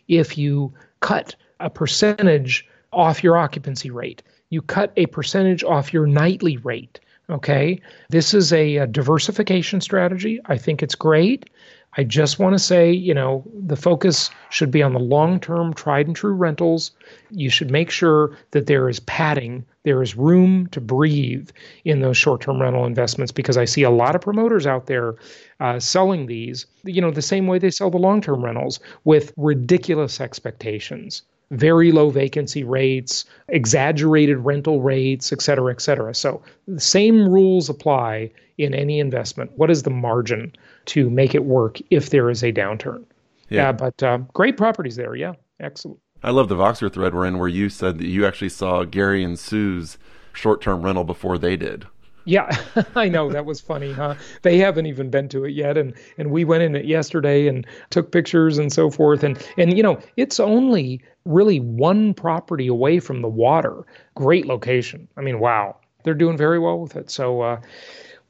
if 0.07 0.37
you 0.37 0.73
cut 0.99 1.35
a 1.59 1.69
percentage 1.69 2.67
off 2.91 3.23
your 3.23 3.37
occupancy 3.37 3.89
rate. 3.89 4.23
You 4.49 4.61
cut 4.61 4.91
a 4.95 5.05
percentage 5.07 5.63
off 5.63 5.93
your 5.93 6.07
nightly 6.07 6.57
rate. 6.57 6.99
Okay. 7.29 7.81
This 8.09 8.33
is 8.33 8.53
a, 8.53 8.77
a 8.77 8.87
diversification 8.87 9.81
strategy. 9.81 10.39
I 10.45 10.57
think 10.57 10.83
it's 10.83 10.95
great. 10.95 11.49
I 11.97 12.03
just 12.03 12.39
want 12.39 12.53
to 12.53 12.59
say, 12.59 12.91
you 12.91 13.13
know, 13.13 13.43
the 13.53 13.77
focus 13.77 14.29
should 14.49 14.69
be 14.69 14.83
on 14.83 14.93
the 14.93 14.99
long 14.99 15.39
term, 15.39 15.73
tried 15.73 16.07
and 16.07 16.15
true 16.15 16.33
rentals. 16.33 16.91
You 17.31 17.49
should 17.49 17.71
make 17.71 17.89
sure 17.89 18.37
that 18.51 18.67
there 18.67 18.89
is 18.89 18.99
padding, 19.01 19.65
there 19.83 20.01
is 20.01 20.17
room 20.17 20.67
to 20.67 20.81
breathe 20.81 21.49
in 21.85 22.01
those 22.01 22.17
short 22.17 22.41
term 22.41 22.61
rental 22.61 22.85
investments 22.85 23.31
because 23.31 23.57
I 23.57 23.65
see 23.65 23.83
a 23.83 23.89
lot 23.89 24.15
of 24.15 24.21
promoters 24.21 24.67
out 24.67 24.87
there 24.87 25.15
uh, 25.61 25.79
selling 25.79 26.25
these, 26.25 26.65
you 26.83 27.01
know, 27.01 27.11
the 27.11 27.21
same 27.21 27.47
way 27.47 27.59
they 27.59 27.71
sell 27.71 27.89
the 27.89 27.97
long 27.97 28.19
term 28.19 28.43
rentals 28.43 28.79
with 29.05 29.31
ridiculous 29.37 30.19
expectations 30.19 31.23
very 31.51 31.91
low 31.91 32.09
vacancy 32.09 32.63
rates, 32.63 33.25
exaggerated 33.49 34.37
rental 34.39 34.81
rates, 34.81 35.31
et 35.31 35.41
cetera, 35.41 35.71
et 35.71 35.81
cetera. 35.81 36.13
So 36.15 36.41
the 36.67 36.79
same 36.79 37.29
rules 37.29 37.69
apply 37.69 38.31
in 38.57 38.73
any 38.73 38.99
investment. 38.99 39.51
What 39.55 39.69
is 39.69 39.83
the 39.83 39.89
margin 39.91 40.53
to 40.87 41.09
make 41.09 41.35
it 41.35 41.45
work 41.45 41.79
if 41.89 42.09
there 42.09 42.29
is 42.29 42.43
a 42.43 42.51
downturn? 42.51 43.03
Yeah, 43.49 43.63
yeah 43.63 43.71
but 43.71 44.03
uh, 44.03 44.17
great 44.33 44.57
properties 44.57 44.95
there. 44.95 45.15
Yeah, 45.15 45.33
excellent. 45.59 45.99
I 46.23 46.31
love 46.31 46.49
the 46.49 46.55
Voxer 46.55 46.91
thread 46.91 47.13
we're 47.13 47.25
in 47.25 47.37
where 47.37 47.47
you 47.47 47.69
said 47.69 47.99
that 47.99 48.07
you 48.07 48.25
actually 48.25 48.49
saw 48.49 48.83
Gary 48.83 49.23
and 49.23 49.37
Sue's 49.37 49.97
short 50.33 50.61
term 50.61 50.81
rental 50.81 51.03
before 51.03 51.37
they 51.37 51.55
did. 51.55 51.85
Yeah, 52.25 52.49
I 52.95 53.07
know 53.07 53.31
that 53.31 53.45
was 53.45 53.61
funny, 53.61 53.91
huh? 53.93 54.15
They 54.41 54.57
haven't 54.57 54.87
even 54.87 55.11
been 55.11 55.29
to 55.29 55.45
it 55.45 55.51
yet, 55.51 55.77
and 55.77 55.93
and 56.17 56.31
we 56.31 56.43
went 56.43 56.63
in 56.63 56.75
it 56.75 56.85
yesterday 56.85 57.47
and 57.47 57.65
took 57.91 58.11
pictures 58.11 58.57
and 58.57 58.73
so 58.73 58.89
forth, 58.89 59.23
and 59.23 59.37
and 59.57 59.77
you 59.77 59.83
know 59.83 59.99
it's 60.17 60.39
only 60.39 61.01
really 61.25 61.59
one 61.59 62.13
property 62.13 62.67
away 62.67 62.99
from 62.99 63.21
the 63.21 63.29
water. 63.29 63.85
Great 64.15 64.47
location. 64.47 65.07
I 65.17 65.21
mean, 65.21 65.39
wow, 65.39 65.77
they're 66.03 66.15
doing 66.15 66.37
very 66.37 66.59
well 66.59 66.79
with 66.79 66.95
it. 66.95 67.09
So. 67.09 67.41
Uh, 67.41 67.61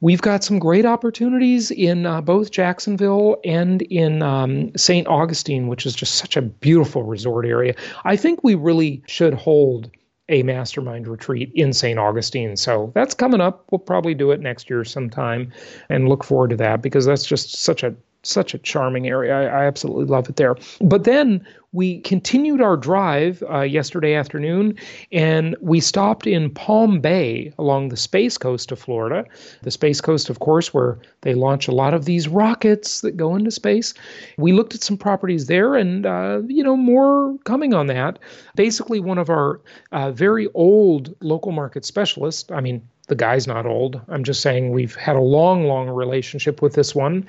We've 0.00 0.20
got 0.20 0.44
some 0.44 0.58
great 0.58 0.84
opportunities 0.84 1.70
in 1.70 2.04
uh, 2.04 2.20
both 2.20 2.50
Jacksonville 2.50 3.38
and 3.44 3.82
in 3.82 4.22
um, 4.22 4.76
St. 4.76 5.06
Augustine, 5.06 5.68
which 5.68 5.86
is 5.86 5.94
just 5.94 6.16
such 6.16 6.36
a 6.36 6.42
beautiful 6.42 7.02
resort 7.02 7.46
area. 7.46 7.74
I 8.04 8.16
think 8.16 8.44
we 8.44 8.54
really 8.54 9.02
should 9.06 9.32
hold 9.32 9.90
a 10.28 10.42
mastermind 10.42 11.06
retreat 11.06 11.50
in 11.54 11.72
St. 11.72 11.98
Augustine. 11.98 12.56
So 12.56 12.92
that's 12.94 13.14
coming 13.14 13.40
up. 13.40 13.64
We'll 13.70 13.78
probably 13.78 14.14
do 14.14 14.32
it 14.32 14.40
next 14.40 14.68
year 14.68 14.84
sometime 14.84 15.52
and 15.88 16.08
look 16.08 16.24
forward 16.24 16.50
to 16.50 16.56
that 16.56 16.82
because 16.82 17.06
that's 17.06 17.24
just 17.24 17.56
such 17.56 17.82
a 17.82 17.94
such 18.26 18.54
a 18.54 18.58
charming 18.58 19.06
area. 19.08 19.34
I, 19.34 19.62
I 19.62 19.66
absolutely 19.66 20.06
love 20.06 20.28
it 20.28 20.36
there. 20.36 20.56
But 20.80 21.04
then 21.04 21.46
we 21.72 22.00
continued 22.00 22.62
our 22.62 22.76
drive 22.76 23.42
uh, 23.50 23.60
yesterday 23.60 24.14
afternoon 24.14 24.74
and 25.12 25.54
we 25.60 25.78
stopped 25.78 26.26
in 26.26 26.48
Palm 26.48 27.00
Bay 27.00 27.52
along 27.58 27.90
the 27.90 27.98
Space 27.98 28.38
Coast 28.38 28.72
of 28.72 28.78
Florida. 28.78 29.26
The 29.62 29.70
Space 29.70 30.00
Coast, 30.00 30.30
of 30.30 30.38
course, 30.38 30.72
where 30.72 30.98
they 31.20 31.34
launch 31.34 31.68
a 31.68 31.72
lot 31.72 31.92
of 31.92 32.06
these 32.06 32.28
rockets 32.28 33.02
that 33.02 33.18
go 33.18 33.34
into 33.34 33.50
space. 33.50 33.92
We 34.38 34.52
looked 34.52 34.74
at 34.74 34.82
some 34.82 34.96
properties 34.96 35.48
there 35.48 35.74
and, 35.74 36.06
uh, 36.06 36.40
you 36.46 36.62
know, 36.62 36.76
more 36.76 37.36
coming 37.44 37.74
on 37.74 37.88
that. 37.88 38.18
Basically, 38.54 38.98
one 38.98 39.18
of 39.18 39.28
our 39.28 39.60
uh, 39.92 40.12
very 40.12 40.48
old 40.54 41.14
local 41.20 41.52
market 41.52 41.84
specialists, 41.84 42.50
I 42.50 42.62
mean, 42.62 42.80
the 43.08 43.14
guy's 43.14 43.46
not 43.46 43.66
old. 43.66 44.00
I'm 44.08 44.24
just 44.24 44.40
saying 44.40 44.70
we've 44.70 44.96
had 44.96 45.14
a 45.14 45.20
long, 45.20 45.64
long 45.66 45.88
relationship 45.88 46.60
with 46.60 46.74
this 46.74 46.94
one. 46.94 47.26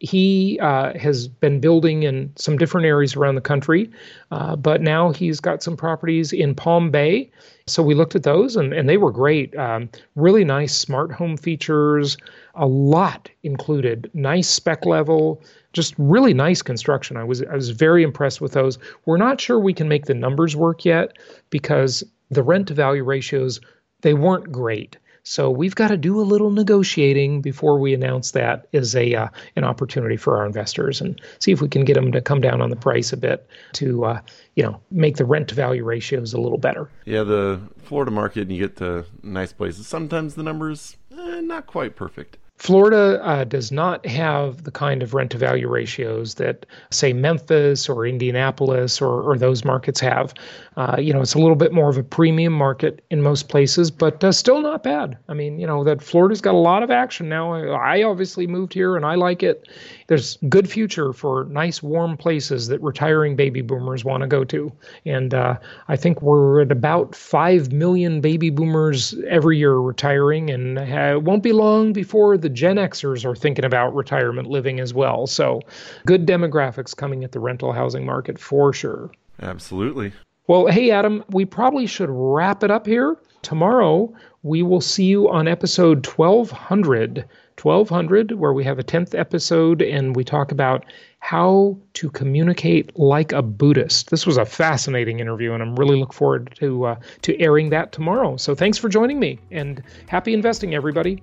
He 0.00 0.58
uh, 0.60 0.98
has 0.98 1.28
been 1.28 1.60
building 1.60 2.02
in 2.02 2.32
some 2.36 2.58
different 2.58 2.86
areas 2.86 3.14
around 3.14 3.36
the 3.36 3.40
country, 3.40 3.90
uh, 4.32 4.56
but 4.56 4.80
now 4.80 5.12
he's 5.12 5.38
got 5.38 5.62
some 5.62 5.76
properties 5.76 6.32
in 6.32 6.54
Palm 6.54 6.90
Bay. 6.90 7.30
So 7.66 7.80
we 7.82 7.94
looked 7.94 8.16
at 8.16 8.24
those 8.24 8.56
and, 8.56 8.72
and 8.72 8.88
they 8.88 8.96
were 8.96 9.12
great. 9.12 9.56
Um, 9.56 9.88
really 10.16 10.44
nice 10.44 10.74
smart 10.74 11.12
home 11.12 11.36
features, 11.36 12.16
a 12.56 12.66
lot 12.66 13.30
included, 13.44 14.10
nice 14.12 14.48
spec 14.48 14.84
level. 14.84 15.40
Just 15.72 15.94
really 15.96 16.34
nice 16.34 16.62
construction. 16.62 17.16
I 17.16 17.22
was 17.22 17.42
I 17.42 17.54
was 17.54 17.70
very 17.70 18.02
impressed 18.02 18.40
with 18.40 18.52
those. 18.52 18.76
We're 19.06 19.18
not 19.18 19.40
sure 19.40 19.60
we 19.60 19.72
can 19.72 19.86
make 19.86 20.06
the 20.06 20.14
numbers 20.14 20.56
work 20.56 20.84
yet 20.84 21.16
because 21.50 22.02
the 22.28 22.42
rent 22.42 22.66
to 22.68 22.74
value 22.74 23.04
ratios 23.04 23.60
they 24.02 24.14
weren't 24.14 24.50
great. 24.50 24.96
So 25.22 25.50
we've 25.50 25.74
got 25.74 25.88
to 25.88 25.96
do 25.96 26.20
a 26.20 26.22
little 26.22 26.50
negotiating 26.50 27.40
before 27.40 27.78
we 27.78 27.94
announce 27.94 28.32
that 28.32 28.66
as 28.72 28.94
a 28.96 29.14
uh, 29.14 29.28
an 29.56 29.64
opportunity 29.64 30.16
for 30.16 30.36
our 30.36 30.46
investors 30.46 31.00
and 31.00 31.20
see 31.38 31.52
if 31.52 31.60
we 31.60 31.68
can 31.68 31.84
get 31.84 31.94
them 31.94 32.12
to 32.12 32.20
come 32.20 32.40
down 32.40 32.60
on 32.60 32.70
the 32.70 32.76
price 32.76 33.12
a 33.12 33.16
bit 33.16 33.46
to 33.74 34.04
uh, 34.04 34.20
you 34.56 34.62
know 34.62 34.80
make 34.90 35.16
the 35.16 35.24
rent 35.24 35.48
to 35.48 35.54
value 35.54 35.84
ratios 35.84 36.32
a 36.32 36.40
little 36.40 36.58
better. 36.58 36.88
Yeah, 37.04 37.22
the 37.22 37.60
Florida 37.78 38.10
market 38.10 38.42
and 38.42 38.52
you 38.52 38.58
get 38.58 38.76
to 38.76 39.04
nice 39.22 39.52
places. 39.52 39.86
Sometimes 39.86 40.34
the 40.34 40.42
numbers 40.42 40.96
eh, 41.12 41.40
not 41.40 41.66
quite 41.66 41.96
perfect. 41.96 42.38
Florida 42.60 43.18
uh, 43.24 43.44
does 43.44 43.72
not 43.72 44.04
have 44.04 44.64
the 44.64 44.70
kind 44.70 45.02
of 45.02 45.14
rent 45.14 45.30
to 45.30 45.38
value 45.38 45.66
ratios 45.66 46.34
that, 46.34 46.66
say, 46.90 47.14
Memphis 47.14 47.88
or 47.88 48.06
Indianapolis 48.06 49.00
or, 49.00 49.22
or 49.22 49.38
those 49.38 49.64
markets 49.64 49.98
have. 50.00 50.34
Uh, 50.76 50.96
you 50.98 51.10
know, 51.10 51.22
it's 51.22 51.32
a 51.32 51.38
little 51.38 51.56
bit 51.56 51.72
more 51.72 51.88
of 51.88 51.96
a 51.96 52.02
premium 52.02 52.52
market 52.52 53.02
in 53.10 53.22
most 53.22 53.48
places, 53.48 53.90
but 53.90 54.22
uh, 54.22 54.30
still 54.30 54.60
not 54.60 54.82
bad. 54.82 55.16
I 55.26 55.32
mean, 55.32 55.58
you 55.58 55.66
know, 55.66 55.82
that 55.84 56.02
Florida's 56.02 56.42
got 56.42 56.54
a 56.54 56.58
lot 56.58 56.82
of 56.82 56.90
action 56.90 57.30
now. 57.30 57.50
I, 57.54 58.00
I 58.00 58.02
obviously 58.02 58.46
moved 58.46 58.74
here 58.74 58.94
and 58.94 59.06
I 59.06 59.14
like 59.14 59.42
it. 59.42 59.66
There's 60.10 60.38
good 60.48 60.68
future 60.68 61.12
for 61.12 61.44
nice 61.44 61.84
warm 61.84 62.16
places 62.16 62.66
that 62.66 62.82
retiring 62.82 63.36
baby 63.36 63.62
boomers 63.62 64.04
want 64.04 64.22
to 64.22 64.26
go 64.26 64.42
to, 64.42 64.72
and 65.06 65.32
uh, 65.32 65.54
I 65.86 65.94
think 65.94 66.20
we're 66.20 66.62
at 66.62 66.72
about 66.72 67.14
five 67.14 67.70
million 67.70 68.20
baby 68.20 68.50
boomers 68.50 69.14
every 69.28 69.56
year 69.56 69.76
retiring, 69.76 70.50
and 70.50 70.80
uh, 70.80 70.82
it 71.14 71.22
won't 71.22 71.44
be 71.44 71.52
long 71.52 71.92
before 71.92 72.36
the 72.36 72.48
Gen 72.48 72.74
Xers 72.74 73.24
are 73.24 73.36
thinking 73.36 73.64
about 73.64 73.94
retirement 73.94 74.48
living 74.48 74.80
as 74.80 74.92
well. 74.92 75.28
So, 75.28 75.60
good 76.06 76.26
demographics 76.26 76.96
coming 76.96 77.22
at 77.22 77.30
the 77.30 77.38
rental 77.38 77.72
housing 77.72 78.04
market 78.04 78.36
for 78.36 78.72
sure. 78.72 79.12
Absolutely. 79.40 80.12
Well, 80.48 80.66
hey, 80.66 80.90
Adam, 80.90 81.22
we 81.28 81.44
probably 81.44 81.86
should 81.86 82.10
wrap 82.10 82.64
it 82.64 82.72
up 82.72 82.84
here. 82.84 83.16
Tomorrow, 83.42 84.12
we 84.42 84.62
will 84.62 84.80
see 84.80 85.04
you 85.04 85.28
on 85.28 85.48
episode 85.48 86.06
1200 86.06 87.28
1200, 87.62 88.32
where 88.32 88.52
we 88.52 88.64
have 88.64 88.78
a 88.78 88.82
10th 88.82 89.18
episode 89.18 89.82
and 89.82 90.16
we 90.16 90.24
talk 90.24 90.52
about 90.52 90.84
how 91.18 91.76
to 91.94 92.10
communicate 92.10 92.98
like 92.98 93.32
a 93.32 93.42
Buddhist. 93.42 94.10
This 94.10 94.26
was 94.26 94.38
a 94.38 94.44
fascinating 94.44 95.20
interview, 95.20 95.52
and 95.52 95.62
I'm 95.62 95.76
really 95.76 95.98
look 95.98 96.12
forward 96.12 96.54
to 96.60 96.86
uh, 96.86 96.96
to 97.22 97.38
airing 97.38 97.70
that 97.70 97.92
tomorrow. 97.92 98.36
So 98.36 98.54
thanks 98.54 98.78
for 98.78 98.88
joining 98.88 99.20
me, 99.20 99.38
and 99.50 99.82
happy 100.08 100.32
investing, 100.32 100.74
everybody. 100.74 101.22